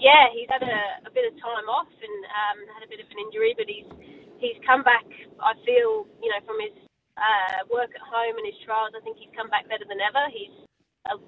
[0.00, 3.06] Yeah, he's had a, a bit of time off and um, had a bit of
[3.12, 3.86] an injury, but he's
[4.40, 5.04] he's come back.
[5.38, 6.74] I feel, you know, from his
[7.20, 10.26] uh, work at home and his trials, I think he's come back better than ever.
[10.32, 10.50] He's
[11.12, 11.20] a,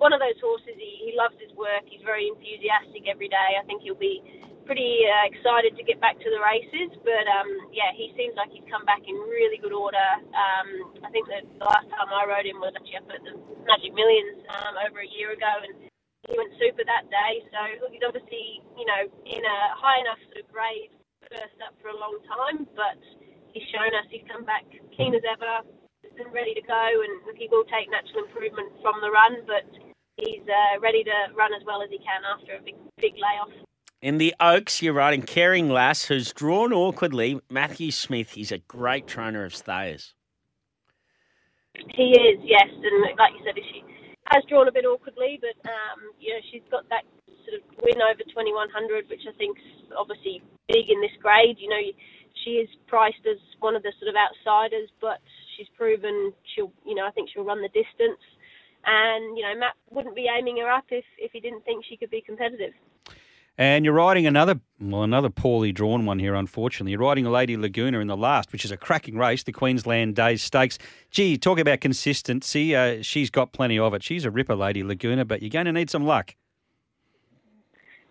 [0.00, 0.74] one of those horses.
[0.74, 1.86] He, he loves his work.
[1.86, 3.60] He's very enthusiastic every day.
[3.60, 4.24] I think he'll be
[4.66, 6.92] pretty uh, excited to get back to the races.
[7.06, 10.10] But um, yeah, he seems like he's come back in really good order.
[10.34, 10.68] Um,
[11.06, 13.94] I think that the last time I rode him was actually up at the Magic
[13.94, 15.86] Millions um, over a year ago, and
[16.26, 17.46] he went super that day.
[17.54, 20.90] So he's obviously, you know, in a high enough sort of grade
[21.30, 22.98] first up for a long time, but
[23.54, 25.62] he's shown us he's come back keen as ever
[26.18, 26.84] and ready to go.
[27.02, 29.66] And he will take natural improvement from the run, but
[30.16, 33.52] he's uh, ready to run as well as he can after a big, big layoff.
[34.06, 37.40] In the Oaks, you're riding Caring Lass, who's drawn awkwardly.
[37.50, 40.14] Matthew Smith, he's a great trainer of stayers.
[41.74, 43.82] He is, yes, and like you said, she
[44.30, 47.98] has drawn a bit awkwardly, but um, you know she's got that sort of win
[47.98, 49.66] over 2100, which I think's
[49.98, 50.38] obviously
[50.70, 51.58] big in this grade.
[51.58, 51.82] You know,
[52.46, 55.18] she is priced as one of the sort of outsiders, but
[55.58, 58.22] she's proven she'll, you know, I think she'll run the distance.
[58.86, 61.98] And you know, Matt wouldn't be aiming her up if if he didn't think she
[61.98, 62.70] could be competitive.
[63.58, 66.92] And you're riding another, well, another poorly drawn one here, unfortunately.
[66.92, 70.14] You're riding a Lady Laguna in the last, which is a cracking race, the Queensland
[70.14, 70.78] Days Stakes.
[71.10, 72.76] Gee, talk about consistency.
[72.76, 74.02] Uh, she's got plenty of it.
[74.02, 76.34] She's a ripper, Lady Laguna, but you're going to need some luck.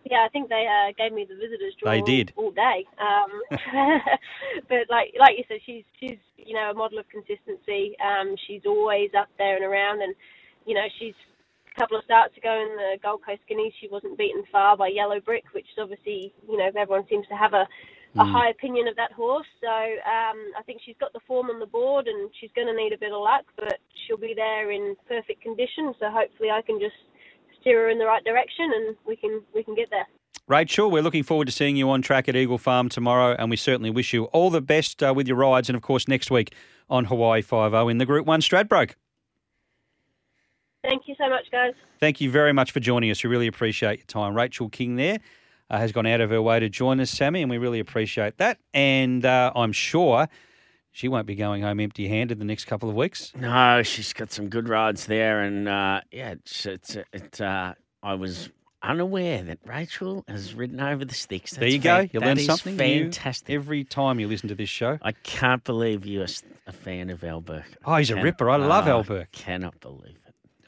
[0.10, 1.92] Yeah, I think they uh, gave me the visitors draw.
[1.92, 2.86] They did all, all day.
[3.00, 3.42] Um,
[4.70, 7.96] but like like you said, she's she's you know a model of consistency.
[8.00, 10.14] Um, she's always up there and around, and
[10.68, 11.16] you know she's
[11.76, 14.88] a couple of starts ago in the Gold Coast Guineas, she wasn't beaten far by
[14.88, 17.68] Yellow Brick, which is obviously you know everyone seems to have a
[18.18, 18.32] a Mm.
[18.32, 19.48] high opinion of that horse.
[19.60, 22.74] So um, I think she's got the form on the board, and she's going to
[22.74, 25.94] need a bit of luck, but she'll be there in perfect condition.
[26.00, 26.96] So hopefully, I can just
[27.60, 30.06] steer her in the right direction, and we can we can get there.
[30.48, 33.58] Rachel, we're looking forward to seeing you on track at Eagle Farm tomorrow, and we
[33.58, 36.54] certainly wish you all the best uh, with your rides, and of course next week
[36.90, 38.92] on Hawaii Five O in the Group One Stradbroke.
[40.86, 41.74] Thank you so much, guys.
[42.00, 43.24] Thank you very much for joining us.
[43.24, 44.36] We really appreciate your time.
[44.36, 45.20] Rachel King there
[45.70, 48.38] uh, has gone out of her way to join us, Sammy, and we really appreciate
[48.38, 48.60] that.
[48.74, 50.28] And uh, I'm sure
[50.92, 53.34] she won't be going home empty handed the next couple of weeks.
[53.36, 58.14] No, she's got some good rides there, and uh, yeah, it's, it's, it, uh, I
[58.14, 58.50] was
[58.84, 61.52] unaware that Rachel has ridden over the sticks.
[61.56, 62.02] there you go.
[62.02, 63.50] fan- You learn something fantastic.
[63.50, 65.00] every time you listen to this show.
[65.02, 66.28] I can't believe you're
[66.68, 67.64] a fan of Alberg.
[67.84, 68.48] Oh, he's a ripper.
[68.50, 69.32] I love Alberg.
[69.32, 70.18] Cannot believe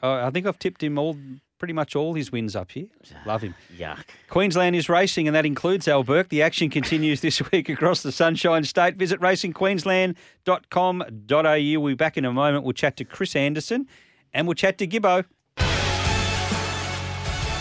[0.02, 0.06] it.
[0.06, 1.16] Oh, I think I've tipped him all,
[1.58, 2.86] pretty much all his wins up here.
[3.26, 3.54] Love him.
[3.76, 4.04] Yuck.
[4.28, 6.28] Queensland is racing, and that includes Al Burke.
[6.28, 8.96] The action continues this week across the Sunshine State.
[8.96, 11.80] Visit racingqueensland.com.au.
[11.80, 12.64] We'll be back in a moment.
[12.64, 13.86] We'll chat to Chris Anderson
[14.32, 15.24] and we'll chat to Gibbo.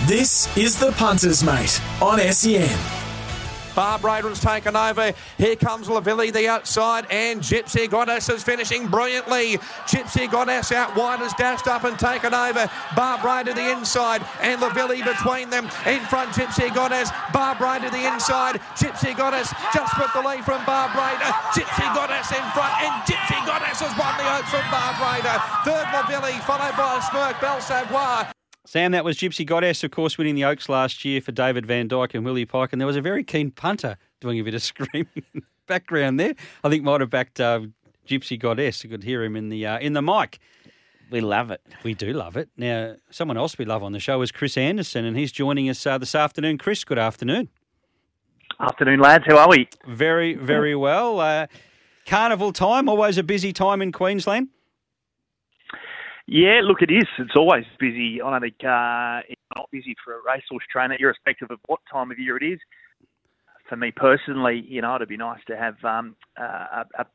[0.07, 3.06] This is the Punters Mate on E SEN.
[3.77, 5.13] Barb Raider's taken over.
[5.37, 9.59] Here comes Lavilli the outside, and Gypsy Goddess is finishing brilliantly.
[9.85, 12.67] Gypsy Goddess out wide has dashed up and taken over.
[12.95, 15.65] Barb Raider the inside, and Lavilli between them.
[15.85, 17.11] In front, Gypsy Goddess.
[17.31, 18.57] Barb Raider the inside.
[18.73, 21.29] Gypsy Goddess just put the lead from Barb Raider.
[21.53, 25.37] Gypsy Goddess in front, and Gypsy Goddess has won the Oaks from Barb Raider.
[25.61, 28.36] Third, Lavilli, followed by Smirk Bel Savoir.
[28.67, 32.13] Sam, that was Gypsy Goddess, of course, winning the Oaks last year for David Vandyke
[32.13, 32.73] and Willie Pike.
[32.73, 36.19] And there was a very keen punter doing a bit of screaming in the background
[36.19, 36.33] there.
[36.65, 37.61] I think might have backed uh,
[38.05, 38.83] Gypsy Goddess.
[38.83, 40.39] You could hear him in the uh, in the mic.
[41.09, 41.61] We love it.
[41.83, 42.49] We do love it.
[42.57, 45.87] Now, someone else we love on the show is Chris Anderson, and he's joining us
[45.87, 46.57] uh, this afternoon.
[46.57, 47.47] Chris, good afternoon.
[48.59, 49.23] Afternoon, lads.
[49.27, 49.69] How are we?
[49.87, 51.21] Very, very well.
[51.21, 51.47] Uh,
[52.05, 54.49] carnival time, always a busy time in Queensland.
[56.27, 57.07] Yeah, look, it is.
[57.19, 58.21] It's always busy.
[58.21, 62.11] I don't think uh, it's not busy for a racehorse trainer, irrespective of what time
[62.11, 62.59] of year it is.
[63.69, 67.05] For me personally, you know, it'd be nice to have um, a, a,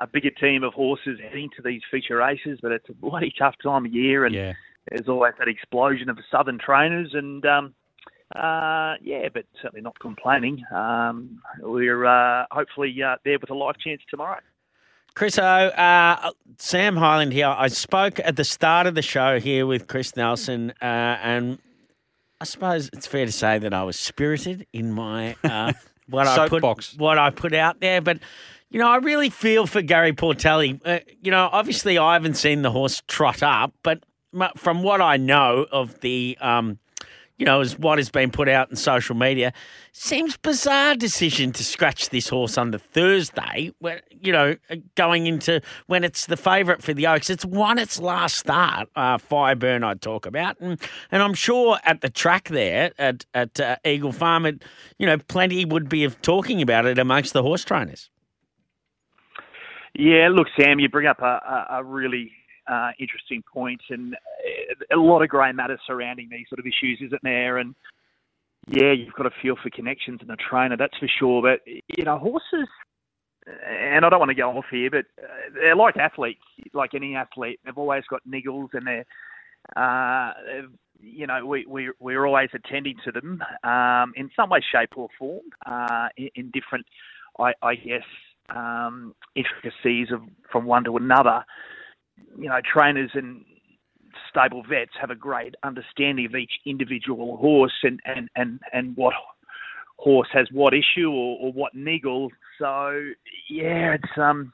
[0.00, 3.54] a bigger team of horses heading to these feature races, but it's a bloody tough
[3.62, 4.52] time of year, and Yeah.
[4.90, 7.74] there's always that explosion of southern trainers, and um,
[8.34, 10.62] uh, yeah, but certainly not complaining.
[10.72, 14.40] Um, we're uh, hopefully uh, there with a life chance tomorrow.
[15.16, 17.46] Chris, uh, Sam Hyland here.
[17.46, 21.58] I spoke at the start of the show here with Chris Nelson, uh, and
[22.38, 25.72] I suppose it's fair to say that I was spirited in my uh,
[26.10, 26.96] what I put Soapbox.
[26.98, 28.02] what I put out there.
[28.02, 28.18] But
[28.68, 30.78] you know, I really feel for Gary Portelli.
[30.84, 34.02] Uh, you know, obviously I haven't seen the horse trot up, but
[34.58, 36.78] from what I know of the um,
[37.38, 39.52] you know, as what has been put out in social media,
[39.92, 43.72] seems bizarre decision to scratch this horse under Thursday.
[43.78, 44.56] When you know,
[44.94, 48.88] going into when it's the favourite for the Oaks, it's won its last start.
[48.96, 53.60] Uh, Fireburn, I'd talk about, and and I'm sure at the track there at at
[53.60, 54.64] uh, Eagle Farm, it,
[54.98, 58.10] you know, plenty would be of talking about it amongst the horse trainers.
[59.98, 62.30] Yeah, look, Sam, you bring up a, a really
[62.68, 66.66] uh, interesting points point, and uh, a lot of grey matter surrounding these sort of
[66.66, 67.58] issues, isn't there?
[67.58, 67.74] And
[68.68, 71.42] yeah, you've got a feel for connections and a trainer, that's for sure.
[71.42, 72.68] But you know, horses,
[73.46, 77.14] and I don't want to go off here, but uh, they're like athletes, like any
[77.14, 77.60] athlete.
[77.64, 79.06] They've always got niggles, and they're
[79.74, 80.32] uh,
[81.00, 85.08] you know, we, we, we're always attending to them um, in some way, shape, or
[85.18, 86.86] form uh, in, in different,
[87.38, 88.04] I, I guess,
[88.54, 91.44] um, intricacies of from one to another
[92.38, 93.44] you know, trainers and
[94.30, 99.14] stable vets have a great understanding of each individual horse and, and, and, and what
[99.98, 102.30] horse has what issue or, or what niggle.
[102.58, 103.12] So
[103.50, 104.52] yeah, it's um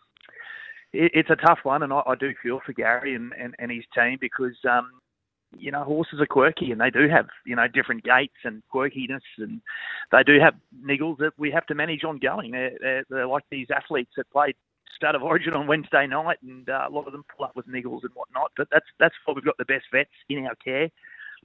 [0.92, 3.70] it, it's a tough one, and I, I do feel for Gary and, and, and
[3.70, 4.90] his team because um
[5.58, 9.20] you know horses are quirky and they do have you know different gaits and quirkiness
[9.36, 9.60] and
[10.10, 12.52] they do have niggles that we have to manage ongoing.
[12.52, 14.54] They're, they're, they're like these athletes that played
[14.96, 17.66] State of Origin on Wednesday night, and uh, a lot of them pull up with
[17.66, 18.52] niggles and whatnot.
[18.56, 20.90] But that's that's why we've got the best vets in our care.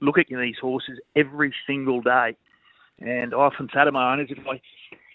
[0.00, 2.36] Look at these horses every single day,
[3.00, 4.60] and I often say to my owners, if I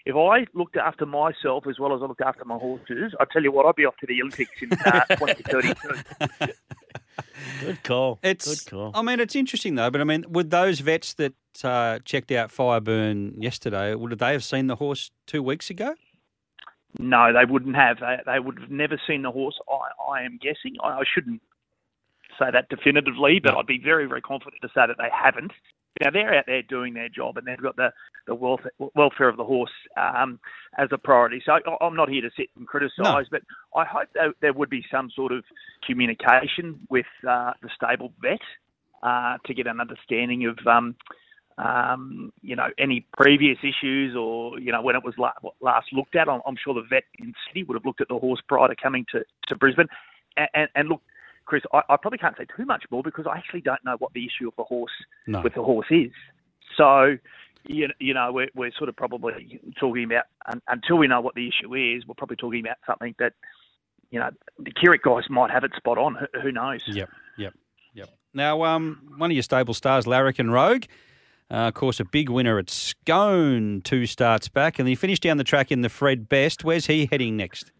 [0.06, 3.42] if I looked after myself as well as I looked after my horses, I tell
[3.42, 6.52] you what, I'd be off to the Olympics in uh, 2032.
[7.60, 8.18] Good call.
[8.22, 8.90] It's, Good call.
[8.94, 9.90] I mean, it's interesting though.
[9.90, 14.44] But I mean, would those vets that uh, checked out Fireburn yesterday, would they have
[14.44, 15.94] seen the horse two weeks ago?
[16.98, 17.98] No, they wouldn't have.
[18.00, 19.58] They, they would have never seen the horse.
[19.68, 20.76] I, I am guessing.
[20.82, 21.42] I, I shouldn't
[22.38, 25.52] say that definitively, but I'd be very, very confident to say that they haven't.
[26.02, 27.90] Now they're out there doing their job, and they've got the
[28.26, 30.40] the welfare, welfare of the horse um,
[30.78, 31.42] as a priority.
[31.44, 33.22] So I'm not here to sit and criticise, No.
[33.30, 33.42] but
[33.76, 35.44] I hope that there would be some sort of
[35.86, 38.40] communication with uh, the stable vet
[39.02, 40.58] uh, to get an understanding of.
[40.66, 40.96] Um,
[41.58, 46.16] um, you know, any previous issues or, you know, when it was la- last looked
[46.16, 46.28] at.
[46.28, 48.76] I'm, I'm sure the vet in Sydney would have looked at the horse prior to
[48.76, 49.86] coming to, to Brisbane.
[50.36, 51.02] And, and, and look,
[51.44, 54.12] Chris, I, I probably can't say too much more because I actually don't know what
[54.14, 54.92] the issue of the horse
[55.26, 55.42] No.
[55.42, 56.10] with the horse is.
[56.76, 57.18] So,
[57.66, 61.34] you, you know, we're, we're sort of probably talking about, un, until we know what
[61.34, 63.34] the issue is, we're probably talking about something that,
[64.10, 66.14] you know, the QRIC guys might have it spot on.
[66.16, 66.82] Who, who knows?
[66.86, 67.54] Yep, yep,
[67.94, 68.08] yep.
[68.32, 70.84] Now, um, one of your stable stars, Larrikin Rogue,
[71.50, 75.36] uh, of course, a big winner at Scone two starts back, and he finished down
[75.36, 76.64] the track in the Fred Best.
[76.64, 77.70] Where's he heading next?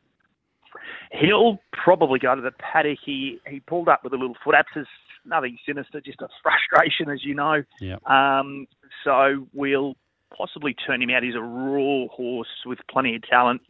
[1.13, 2.99] He'll probably go to the paddock.
[3.05, 4.87] He he pulled up with a little foot abscess,
[5.25, 7.63] nothing sinister, just a frustration, as you know.
[7.81, 7.97] Yeah.
[8.07, 8.67] Um,
[9.05, 9.95] so we'll
[10.37, 11.23] possibly turn him out.
[11.23, 13.63] He's a raw horse with plenty of talent.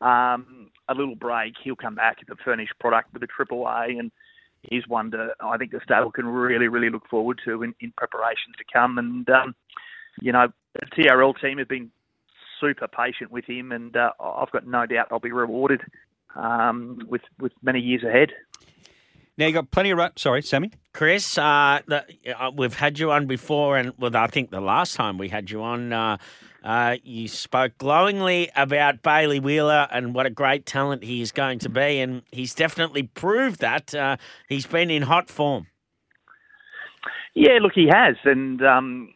[0.00, 3.86] Um, a little break, he'll come back at the furnished product with a triple A,
[3.98, 4.12] and
[4.68, 7.92] he's one to I think the stable can really, really look forward to in, in
[7.96, 8.98] preparation to come.
[8.98, 9.54] And um,
[10.20, 11.90] you know, the TRL team have been
[12.60, 15.82] super patient with him, and uh, I've got no doubt they'll be rewarded
[16.34, 18.30] um, with with many years ahead.
[19.38, 20.12] Now you got plenty of run.
[20.16, 20.70] Sorry, Sammy.
[20.94, 24.94] Chris, uh, the, uh, we've had you on before, and well, I think the last
[24.94, 26.16] time we had you on, uh,
[26.66, 31.60] uh, you spoke glowingly about Bailey Wheeler and what a great talent he is going
[31.60, 33.94] to be, and he's definitely proved that.
[33.94, 34.16] Uh,
[34.48, 35.68] he's been in hot form.
[37.34, 39.14] Yeah, look, he has, and um,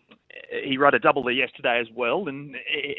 [0.64, 2.54] he rode a double there yesterday as well, and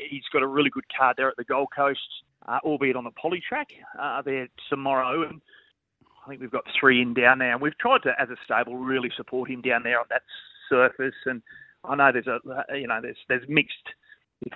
[0.10, 2.00] he's got a really good card there at the Gold Coast,
[2.46, 5.24] uh, albeit on the poly track uh, there tomorrow.
[5.30, 5.40] And
[6.26, 8.76] I think we've got three in down there, and we've tried to, as a stable,
[8.76, 10.24] really support him down there on that
[10.68, 11.16] surface.
[11.26, 11.42] And
[11.86, 12.40] I know there's a,
[12.78, 13.88] you know, there's there's mixed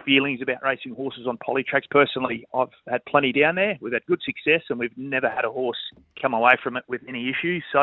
[0.04, 1.88] feelings about racing horses on poly tracks.
[1.90, 3.78] Personally, I've had plenty down there.
[3.82, 5.78] We've had good success, and we've never had a horse
[6.22, 7.64] come away from it with any issues.
[7.72, 7.82] So.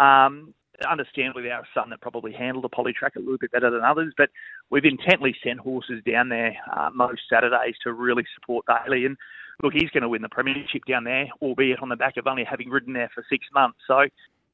[0.00, 0.54] Um,
[0.88, 4.12] understandably our son that probably handled the poly track a little bit better than others,
[4.16, 4.30] but
[4.70, 9.04] we've intently sent horses down there uh, most Saturdays to really support Bailey.
[9.04, 9.16] And
[9.62, 12.44] look, he's going to win the premiership down there, albeit on the back of only
[12.44, 13.78] having ridden there for six months.
[13.86, 14.06] So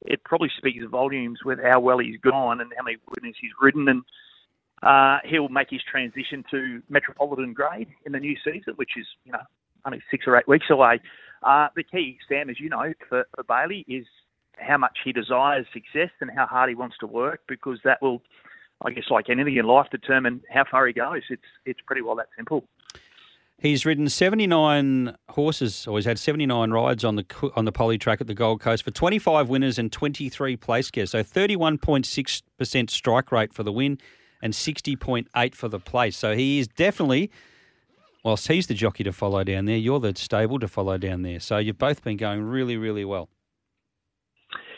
[0.06, 3.88] it probably speaks volumes with how well he's gone and how many winners he's ridden.
[3.88, 4.02] And
[4.84, 9.32] uh, he'll make his transition to Metropolitan grade in the new season, which is you
[9.32, 9.40] know
[9.86, 11.00] only six or eight weeks away.
[11.42, 14.06] Uh, the key, Sam, as you know, for, for Bailey is
[14.58, 18.22] how much he desires success and how hard he wants to work, because that will,
[18.84, 21.22] I guess, like anything in life, determine how far he goes.
[21.30, 22.64] It's it's pretty well that simple.
[23.56, 27.24] He's ridden 79 horses, or he's had 79 rides on the
[27.56, 31.10] on the poly track at the Gold Coast for 25 winners and 23 place getters.
[31.10, 33.98] So 31.6% strike rate for the win
[34.44, 36.16] and 60.8 for the place.
[36.16, 37.30] So he is definitely,
[38.22, 41.40] whilst he's the jockey to follow down there, you're the stable to follow down there.
[41.40, 43.30] So you've both been going really, really well.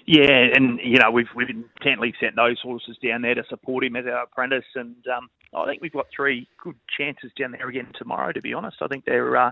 [0.07, 3.97] Yeah, and you know we've we've intently sent those horses down there to support him
[3.97, 7.89] as our apprentice, and um, I think we've got three good chances down there again
[7.99, 8.31] tomorrow.
[8.31, 9.51] To be honest, I think they're uh,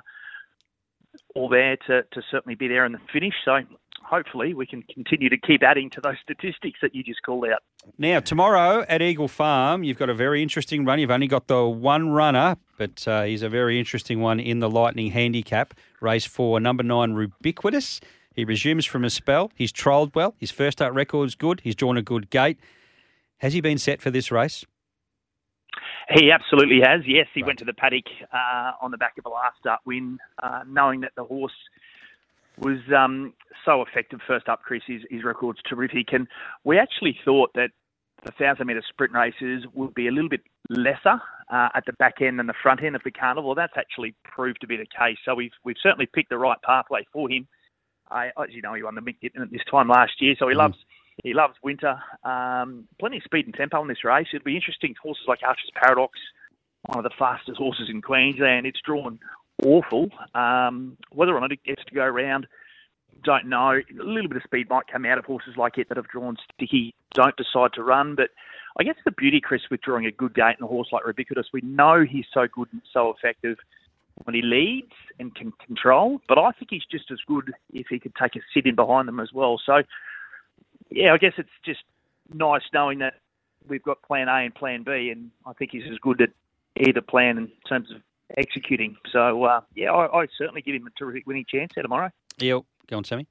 [1.35, 3.35] all there to, to certainly be there in the finish.
[3.45, 3.59] So
[4.05, 7.63] hopefully we can continue to keep adding to those statistics that you just called out.
[7.99, 10.99] Now, tomorrow at Eagle Farm, you've got a very interesting run.
[10.99, 14.71] You've only got the one runner, but uh, he's a very interesting one in the
[14.71, 15.75] Lightning Handicap.
[16.01, 18.01] Race four, number nine, Rubiquitous.
[18.35, 19.53] He resumes from a spell.
[19.55, 20.35] He's trolled well.
[20.39, 21.61] His first start record's good.
[21.63, 22.59] He's drawn a good gate.
[23.39, 24.65] Has he been set for this race?
[26.11, 27.01] He absolutely has.
[27.07, 27.49] Yes, he right.
[27.49, 31.01] went to the paddock uh, on the back of a last start win, uh, knowing
[31.01, 31.53] that the horse
[32.59, 33.33] was um,
[33.65, 34.63] so effective first up.
[34.63, 36.29] Chris, his, his record's terrific, and
[36.65, 37.71] we actually thought that
[38.25, 41.21] the thousand metre sprint races would be a little bit lesser
[41.53, 43.55] uh, at the back end than the front end of the carnival.
[43.55, 45.19] That's actually proved to be the case.
[45.25, 47.47] So we've we've certainly picked the right pathway for him.
[48.11, 50.55] I, as you know, he won the Mick at this time last year, so he
[50.55, 50.59] mm.
[50.59, 50.77] loves
[51.23, 51.97] he loves winter.
[52.25, 54.27] Um, plenty of speed and tempo in this race.
[54.33, 54.95] It'll be interesting.
[55.03, 56.19] Horses like Archer's Paradox,
[56.87, 58.67] one of the fastest horses in Queensland.
[58.67, 59.19] It's drawn
[59.65, 60.09] awful.
[60.35, 62.47] Um, whether or not it gets to go around,
[63.23, 63.71] don't know.
[63.71, 66.37] A little bit of speed might come out of horses like it that have drawn
[66.53, 68.15] sticky, don't decide to run.
[68.15, 68.31] But
[68.79, 71.47] I guess the beauty, Chris, with drawing a good gate in a horse like Rubiquitous,
[71.53, 73.59] we know he's so good and so effective
[74.25, 76.21] when he leads and can control.
[76.29, 79.09] But I think he's just as good if he could take a sit in behind
[79.09, 79.61] them as well.
[79.65, 79.83] So,
[80.91, 81.81] yeah, I guess it's just
[82.33, 83.15] nice knowing that
[83.69, 86.31] we've got plan A and plan B, and I think he's as good at
[86.77, 88.03] either plan in terms of
[88.37, 88.97] executing.
[89.13, 92.11] So, uh, yeah, I, I, certainly give him a terrific winning chance here tomorrow.
[92.39, 93.27] Yeah, go on, Sammy.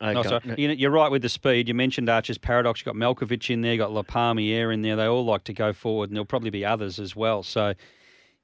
[0.00, 0.54] Oh, no, sorry.
[0.56, 1.68] You're right with the speed.
[1.68, 2.80] You mentioned Archer's Paradox.
[2.80, 3.74] You've got Malkovich in there.
[3.74, 4.96] You've got La Palmiere in there.
[4.96, 7.42] They all like to go forward, and there'll probably be others as well.
[7.42, 7.74] So,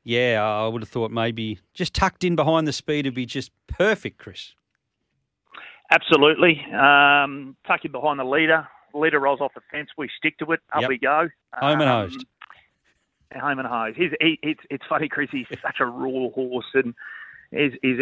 [0.04, 3.52] yeah, I would have thought maybe just tucked in behind the speed would be just
[3.68, 4.54] perfect, Chris.
[5.90, 6.60] Absolutely.
[6.72, 8.68] Um, tuck in behind the leader.
[8.92, 9.88] The leader rolls off the fence.
[9.96, 10.60] We stick to it.
[10.74, 10.88] Up yep.
[10.88, 11.28] we go.
[11.54, 12.24] Home and hosed.
[13.34, 13.96] Home and hosed.
[13.96, 15.28] He's, he, it's, it's funny, Chris.
[15.32, 16.94] He's such a raw horse and
[17.50, 17.98] he's, he's,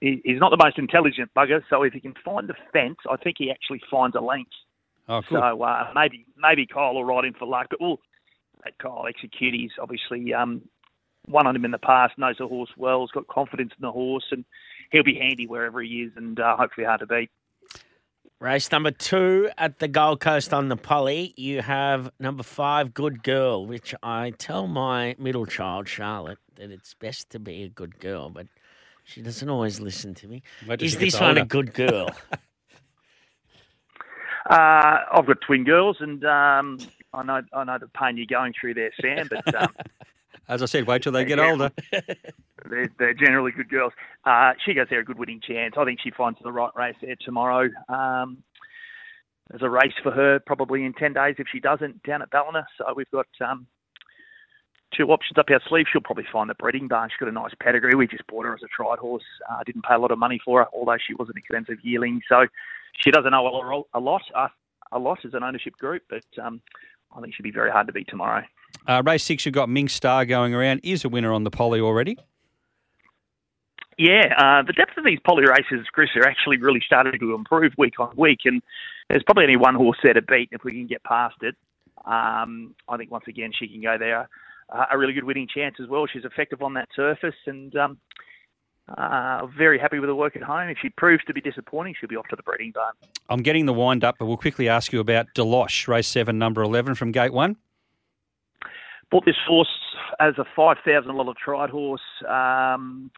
[0.00, 1.62] he's, he's not the most intelligent bugger.
[1.70, 4.52] So if he can find the fence, I think he actually finds a length.
[5.08, 5.38] Oh, cool.
[5.38, 8.00] So uh, maybe maybe Kyle will ride in for luck, but we'll
[8.64, 9.52] let Kyle execute.
[9.52, 10.62] He's obviously um,
[11.28, 13.92] won on him in the past, knows the horse well, has got confidence in the
[13.92, 14.44] horse, and
[14.90, 17.30] he'll be handy wherever he is, and uh, hopefully hard to beat.
[18.44, 21.32] Race number two at the Gold Coast on the Poly.
[21.34, 26.92] You have number five, Good Girl, which I tell my middle child, Charlotte, that it's
[26.92, 28.46] best to be a good girl, but
[29.02, 30.42] she doesn't always listen to me.
[30.78, 32.10] Is this one a good girl?
[34.50, 36.76] uh, I've got twin girls, and um,
[37.14, 39.26] I know I know the pain you're going through there, Sam.
[39.30, 39.72] But um,
[40.48, 41.70] as I said, wait till they get older.
[41.90, 43.92] they're, they're, generally good girls.
[44.24, 45.74] Uh, she goes there a good winning chance.
[45.76, 47.68] I think she finds the right race there tomorrow.
[47.88, 48.42] Um,
[49.50, 52.66] there's a race for her probably in 10 days if she doesn't down at Ballina.
[52.78, 53.66] So we've got um,
[54.96, 55.86] two options up our sleeve.
[55.92, 57.10] She'll probably find the breeding barn.
[57.10, 57.94] She's got a nice pedigree.
[57.94, 59.24] We just bought her as a tried horse.
[59.50, 62.22] Uh, didn't pay a lot of money for her, although she was an expensive yearling.
[62.28, 62.46] So
[63.02, 64.48] she doesn't know a lot, uh,
[64.92, 66.60] a lot as an ownership group, but um,
[67.14, 68.42] I think she'll be very hard to beat tomorrow.
[68.86, 70.80] Uh, race six, you've got Ming Star going around.
[70.82, 72.18] Is a winner on the poly already?
[73.96, 77.72] Yeah, uh, the depth of these poly races, Chris, are actually really starting to improve
[77.78, 78.60] week on week, and
[79.08, 81.54] there's probably only one horse there to beat if we can get past it.
[82.04, 84.28] Um, I think once again she can go there
[84.70, 86.06] uh, a really good winning chance as well.
[86.06, 87.98] She's effective on that surface, and um,
[88.88, 90.68] uh, very happy with her work at home.
[90.68, 92.94] If she proves to be disappointing, she'll be off to the breeding barn.
[93.28, 96.62] I'm getting the wind up, but we'll quickly ask you about Deloche, race seven, number
[96.62, 97.56] 11 from gate one.
[99.14, 99.68] Bought this horse
[100.18, 102.00] as a $5,000 tried horse.
[102.28, 103.12] Um,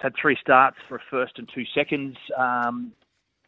[0.00, 2.16] had three starts for a first and two seconds.
[2.36, 2.90] Um,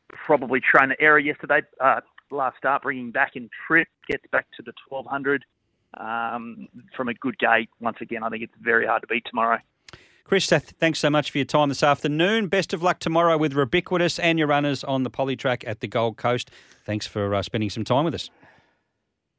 [0.07, 1.63] probably trainer error yesterday.
[1.81, 1.99] Uh,
[2.31, 5.45] last start, bringing back in trip, gets back to the 1200
[5.99, 7.69] um, from a good gate.
[7.81, 9.59] Once again, I think it's very hard to beat tomorrow.
[10.23, 12.47] Chris, thanks so much for your time this afternoon.
[12.47, 15.89] Best of luck tomorrow with Rubiquitous and your runners on the poly track at the
[15.89, 16.53] Gold Coast.
[16.85, 18.31] Thanks for uh, spending some time with us.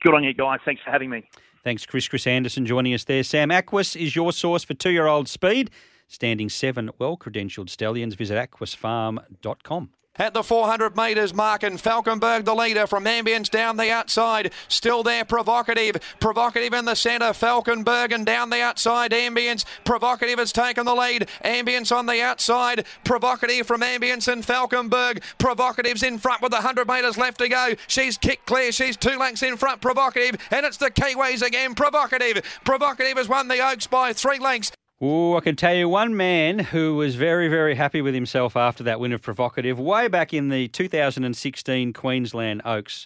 [0.01, 0.59] Good on you, guys.
[0.65, 1.23] Thanks for having me.
[1.63, 2.07] Thanks, Chris.
[2.07, 3.23] Chris Anderson joining us there.
[3.23, 5.71] Sam Aquis is your source for two year old speed.
[6.07, 8.15] Standing seven well credentialed stallions.
[8.15, 9.89] Visit aquisfarm.com.
[10.15, 14.51] At the 400 metres mark, and Falkenberg the leader from Ambience down the outside.
[14.67, 15.97] Still there, Provocative.
[16.19, 19.65] Provocative in the centre, Falkenberg, and down the outside, Ambience.
[19.85, 21.27] Provocative has taken the lead.
[21.43, 22.85] Ambience on the outside.
[23.03, 25.23] Provocative from Ambience and Falkenberg.
[25.39, 27.73] Provocative's in front with 100 metres left to go.
[27.87, 28.71] She's kicked clear.
[28.71, 31.73] She's two lengths in front, Provocative, and it's the Kiwis again.
[31.73, 32.43] Provocative.
[32.63, 34.71] Provocative has won the Oaks by three lengths.
[35.05, 38.85] Oh, I can tell you one man who was very, very happy with himself after
[38.85, 43.05] that win of Provocative way back in the 2016 Queensland Oaks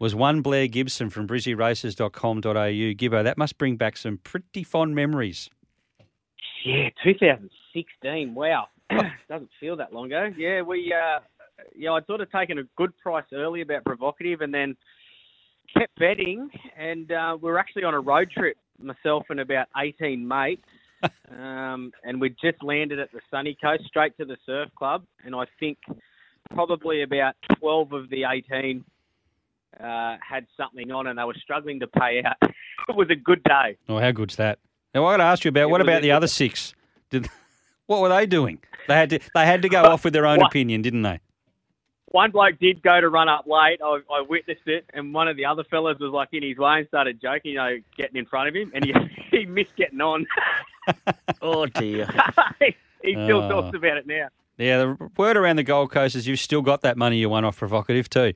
[0.00, 2.40] was one Blair Gibson from brizzyraces.com.au.
[2.42, 5.48] Gibbo, that must bring back some pretty fond memories.
[6.64, 8.34] Yeah, 2016.
[8.34, 8.66] Wow,
[9.28, 10.32] doesn't feel that long ago.
[10.36, 11.20] Yeah, we, uh,
[11.76, 14.76] yeah, I'd sort of taken a good price early about Provocative, and then
[15.72, 20.26] kept betting, and uh, we were actually on a road trip, myself and about 18
[20.26, 20.64] mates.
[21.30, 25.34] Um, and we just landed at the sunny coast, straight to the surf club, and
[25.34, 25.78] I think
[26.50, 28.84] probably about 12 of the 18
[29.78, 32.36] uh, had something on, and they were struggling to pay out.
[32.88, 33.76] it was a good day.
[33.88, 34.58] Oh, how good's that?
[34.94, 36.32] Now, I got to ask you about It what about the other day.
[36.32, 36.74] six?
[37.10, 37.28] Did
[37.86, 38.58] what were they doing?
[38.88, 40.46] They had to they had to go off with their own What?
[40.46, 41.20] opinion, didn't they?
[42.06, 43.80] One bloke did go to run up late.
[43.84, 46.78] I, I witnessed it, and one of the other fellas was like in his way
[46.78, 48.94] and started joking, you know, getting in front of him, and he,
[49.38, 50.26] he missed getting on.
[51.42, 52.06] Oh dear.
[53.02, 53.48] he still Oh.
[53.48, 54.28] talks about it now.
[54.56, 57.44] Yeah, the word around the Gold Coast is you've still got that money you won
[57.44, 58.32] off Provocative too.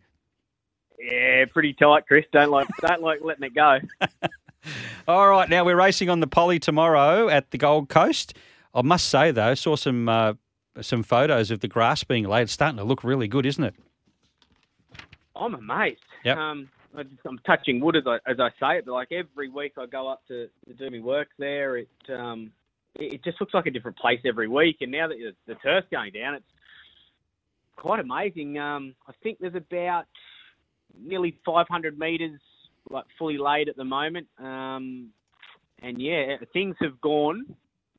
[0.98, 2.24] Yeah, pretty tight, Chris.
[2.32, 3.80] Don't like don't like letting it go.
[5.08, 8.34] All right, now we're racing on the Poly tomorrow at the Gold Coast.
[8.74, 10.34] I must say though, saw some uh,
[10.80, 12.42] some photos of the grass being laid.
[12.42, 13.74] It's starting to look really good, isn't it?
[15.34, 16.04] I'm amazed.
[16.24, 16.36] Yep.
[16.38, 19.72] Um, I I'm touching wood as I as I say it, but like every week
[19.78, 21.78] I go up to, to do my work there.
[21.78, 22.52] It um,
[22.98, 24.78] it, it just looks like a different place every week.
[24.80, 26.44] And now that the, the turf's going down, it's
[27.76, 28.58] quite amazing.
[28.58, 30.06] Um, I think there's about
[30.98, 32.40] nearly 500 metres
[32.90, 34.26] like fully laid at the moment.
[34.38, 35.10] Um,
[35.82, 37.56] and yeah, things have gone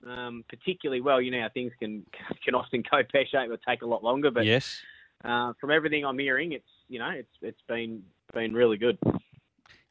[0.07, 1.21] um, particularly well.
[1.21, 2.05] You know how things can
[2.43, 4.81] can often go pear shaped or take a lot longer, but yes.
[5.23, 8.03] uh, from everything I'm hearing, it's you know it's it's been
[8.33, 8.97] been really good.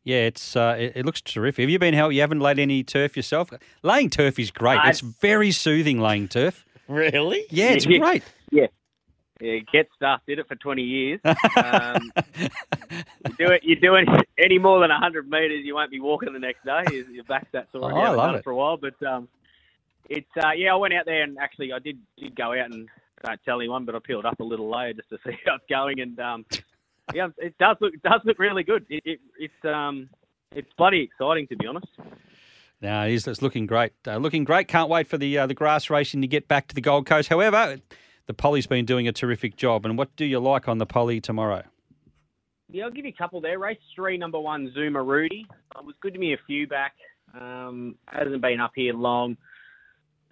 [0.05, 1.63] Yeah, it's uh, it, it looks terrific.
[1.63, 2.13] Have you been help?
[2.13, 3.51] You haven't laid any turf yourself?
[3.83, 4.81] Laying turf is great.
[4.85, 6.65] It's very soothing laying turf.
[6.89, 7.47] Really?
[7.49, 7.99] Yeah, it's Yeah.
[7.99, 8.23] great.
[8.51, 8.67] Yeah,
[9.41, 10.21] Yeah, get stuff.
[10.27, 11.21] Did it for 20 years.
[11.57, 12.11] Um,
[12.91, 13.63] you do it.
[13.65, 16.83] You do it any more than 100 meters, you won't be walking the next day.
[16.91, 17.93] Your, your back's that sore.
[17.93, 18.45] Oh, I love it.
[18.45, 19.29] for a while, but um,
[20.11, 20.73] it's uh, yeah.
[20.73, 22.89] I went out there and actually I did did go out and
[23.25, 25.65] don't tell anyone, but I peeled up a little layer just to see how it's
[25.71, 26.45] going, and um,
[27.15, 28.87] yeah, it does look it does look really good.
[28.89, 30.09] It, it, it's um,
[30.55, 31.87] it's bloody exciting to be honest.
[32.81, 33.27] Now it is.
[33.27, 33.93] It's looking great.
[34.07, 34.69] Uh, looking great.
[34.69, 37.29] Can't wait for the uh, the grass racing to get back to the Gold Coast.
[37.29, 37.79] However,
[38.27, 39.87] the Poly's been doing a terrific job.
[39.87, 41.63] And what do you like on the Poly tomorrow?
[42.69, 43.59] Yeah, I'll give you a couple there.
[43.59, 45.47] Race three, number one, Zuma Rudy.
[45.79, 46.95] It was good to me a few back.
[47.39, 49.37] Um, hasn't been up here long.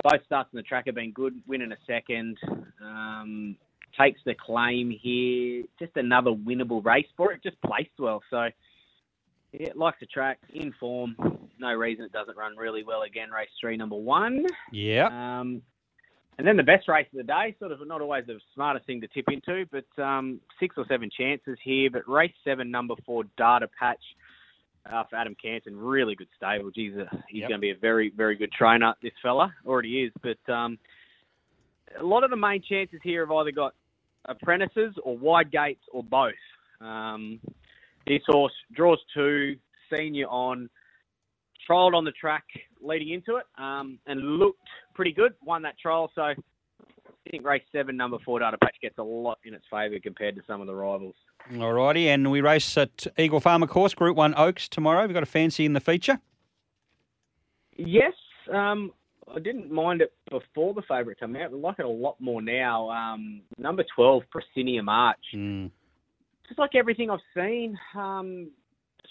[0.03, 1.35] Both starts in the track have been good.
[1.47, 2.39] Winning a second.
[2.83, 3.57] Um,
[4.01, 5.65] takes the claim here.
[5.79, 7.43] Just another winnable race for it.
[7.43, 8.23] Just placed well.
[8.31, 8.45] So,
[9.53, 10.39] yeah, it likes the track.
[10.55, 11.17] In form.
[11.59, 13.31] No reason it doesn't run really well again.
[13.31, 14.47] Race three, number one.
[14.73, 15.07] Yeah.
[15.07, 15.63] Um,
[16.39, 19.03] and then the best race of the day, sort of not always the smartest thing
[19.03, 21.91] to tip into, but um, six or seven chances here.
[21.91, 24.01] But race seven, number four, Data Patch
[24.91, 26.71] uh, for Adam Campton, really good stable.
[26.71, 27.49] Geez, uh, he's Yep.
[27.51, 28.95] going to be a very, very good trainer.
[29.03, 30.13] This fella already is.
[30.23, 30.79] But um,
[31.99, 33.75] a lot of the main chances here have either got
[34.27, 36.33] apprentices or wide gates or both.
[36.81, 37.41] Um,
[38.07, 39.57] this horse draws two,
[39.95, 40.69] senior on,
[41.69, 42.45] trialled on the track
[42.83, 44.59] leading into it, um, and looked
[44.95, 45.35] pretty good.
[45.45, 46.35] Won that trial, so I
[47.31, 50.43] think race seven, number four, Data Patch gets a lot in its favour compared to
[50.47, 51.15] some of the rivals.
[51.59, 52.09] All righty.
[52.09, 55.07] And we race at Eagle Farmer Course, Group 1 Oaks tomorrow.
[55.07, 56.21] We've got a fancy in the feature.
[57.77, 58.13] Yes,
[58.53, 58.93] um,
[59.35, 61.53] I didn't mind it before the favourite came out.
[61.53, 62.91] I like it a lot more now.
[62.91, 65.19] Um, number twelve, Presinia March.
[65.35, 65.71] Mm.
[66.49, 68.51] just like everything I've seen um,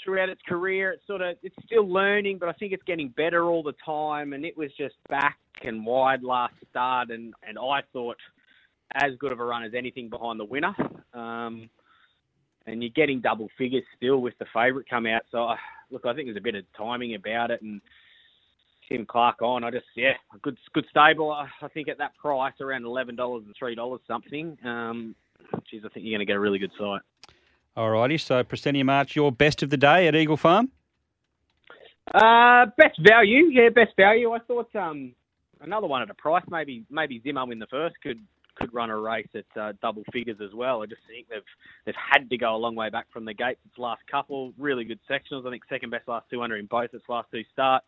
[0.03, 3.45] throughout its career, it's sort of it's still learning, but I think it's getting better
[3.45, 4.33] all the time.
[4.33, 8.17] And it was just back and wide last start, and and I thought
[8.95, 10.75] as good of a run as anything behind the winner.
[11.13, 11.69] Um,
[12.65, 15.21] and you're getting double figures still with the favourite come out.
[15.31, 15.55] So uh,
[15.91, 17.81] look, I think there's a bit of timing about it, and
[18.89, 19.63] Tim Clark on.
[19.63, 21.31] I just yeah, a good good stable.
[21.31, 24.57] I, I think at that price, around eleven dollars and three dollars something.
[24.65, 25.15] Um,
[25.69, 27.01] geez, I think you're going to get a really good sight.
[27.75, 28.17] All righty.
[28.17, 30.71] So, Presenia March, your best of the day at Eagle Farm?
[32.13, 34.31] Uh, best value, yeah, best value.
[34.31, 35.13] I thought um,
[35.61, 38.19] another one at a price, maybe maybe Zimmo in the first could
[38.55, 40.81] could run a race at uh, double figures as well.
[40.81, 41.41] I just think they've
[41.85, 43.59] they've had to go a long way back from the gates.
[43.65, 45.47] Its last couple really good sectionals.
[45.47, 47.85] I think second best last 200 in both its last two starts.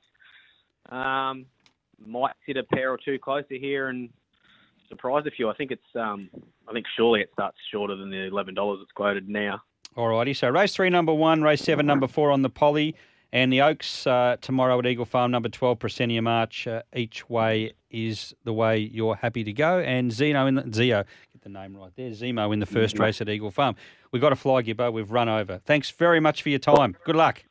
[0.90, 1.46] Um,
[2.06, 4.10] might sit a pair or two closer here and
[4.90, 5.50] surprise a few.
[5.50, 6.30] I think it's um,
[6.68, 9.62] I think surely it starts shorter than the eleven dollars it's quoted now.
[9.96, 12.96] Alrighty, so race three, number one, race seven, number four on the Poly,
[13.34, 16.66] and the Oaks uh, tomorrow at Eagle Farm, number 12, Proscenium March.
[16.66, 19.80] Uh, each way is the way you're happy to go.
[19.80, 21.04] And Zeno in the, Zio,
[21.34, 23.76] get the name right there, Zemo in the first race at Eagle Farm.
[24.12, 24.92] We've got to fly, Gibbo.
[24.92, 25.60] We've run over.
[25.66, 26.96] Thanks very much for your time.
[27.06, 27.44] Good luck.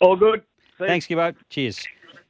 [0.00, 0.42] All good.
[0.78, 1.34] See Thanks, Gibbo.
[1.48, 1.84] Cheers.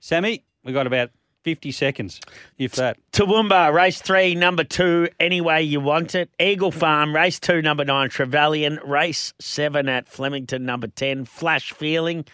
[0.05, 1.13] Sammy, we've got about
[1.45, 2.21] 50 seconds,
[2.59, 2.99] if that.
[3.13, 6.29] Toowoomba, race three, number two, any way you want it.
[6.39, 8.81] Eagle Farm, race two, number nine, Trevelyan.
[8.85, 12.27] Race seven at Flemington, number 10, Flash Feeling.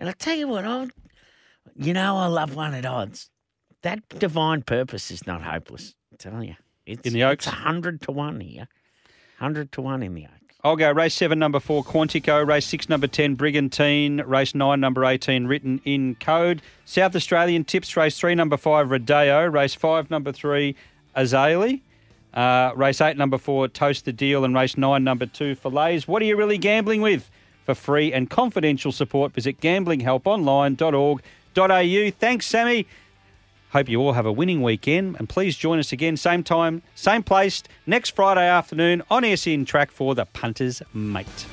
[0.00, 0.88] And I tell you what, I,
[1.76, 3.30] you know, I love one at odds.
[3.82, 5.94] That divine purpose is not hopeless.
[6.10, 6.56] I'm telling you.
[6.86, 7.46] It's, In the Oaks?
[7.46, 8.66] It's 100 to 1 here.
[9.38, 10.35] 100 to 1 in the Oaks.
[10.66, 12.44] I'll go race seven, number four, Quantico.
[12.44, 14.20] Race six, number 10, Brigantine.
[14.22, 16.60] Race nine, number 18, written in code.
[16.84, 19.46] South Australian tips, race three, number five, Rodeo.
[19.46, 20.74] Race five, number three,
[21.14, 21.78] Azalea.
[22.34, 24.44] Uh, race eight, number four, Toast the Deal.
[24.44, 26.08] And race nine, number two, Fillets.
[26.08, 27.30] What are you really gambling with?
[27.64, 32.10] For free and confidential support, visit gamblinghelponline.org.au.
[32.18, 32.88] Thanks, Sammy.
[33.72, 37.22] Hope you all have a winning weekend and please join us again, same time, same
[37.22, 41.46] place, next Friday afternoon on SEN Track for the Punters Mate.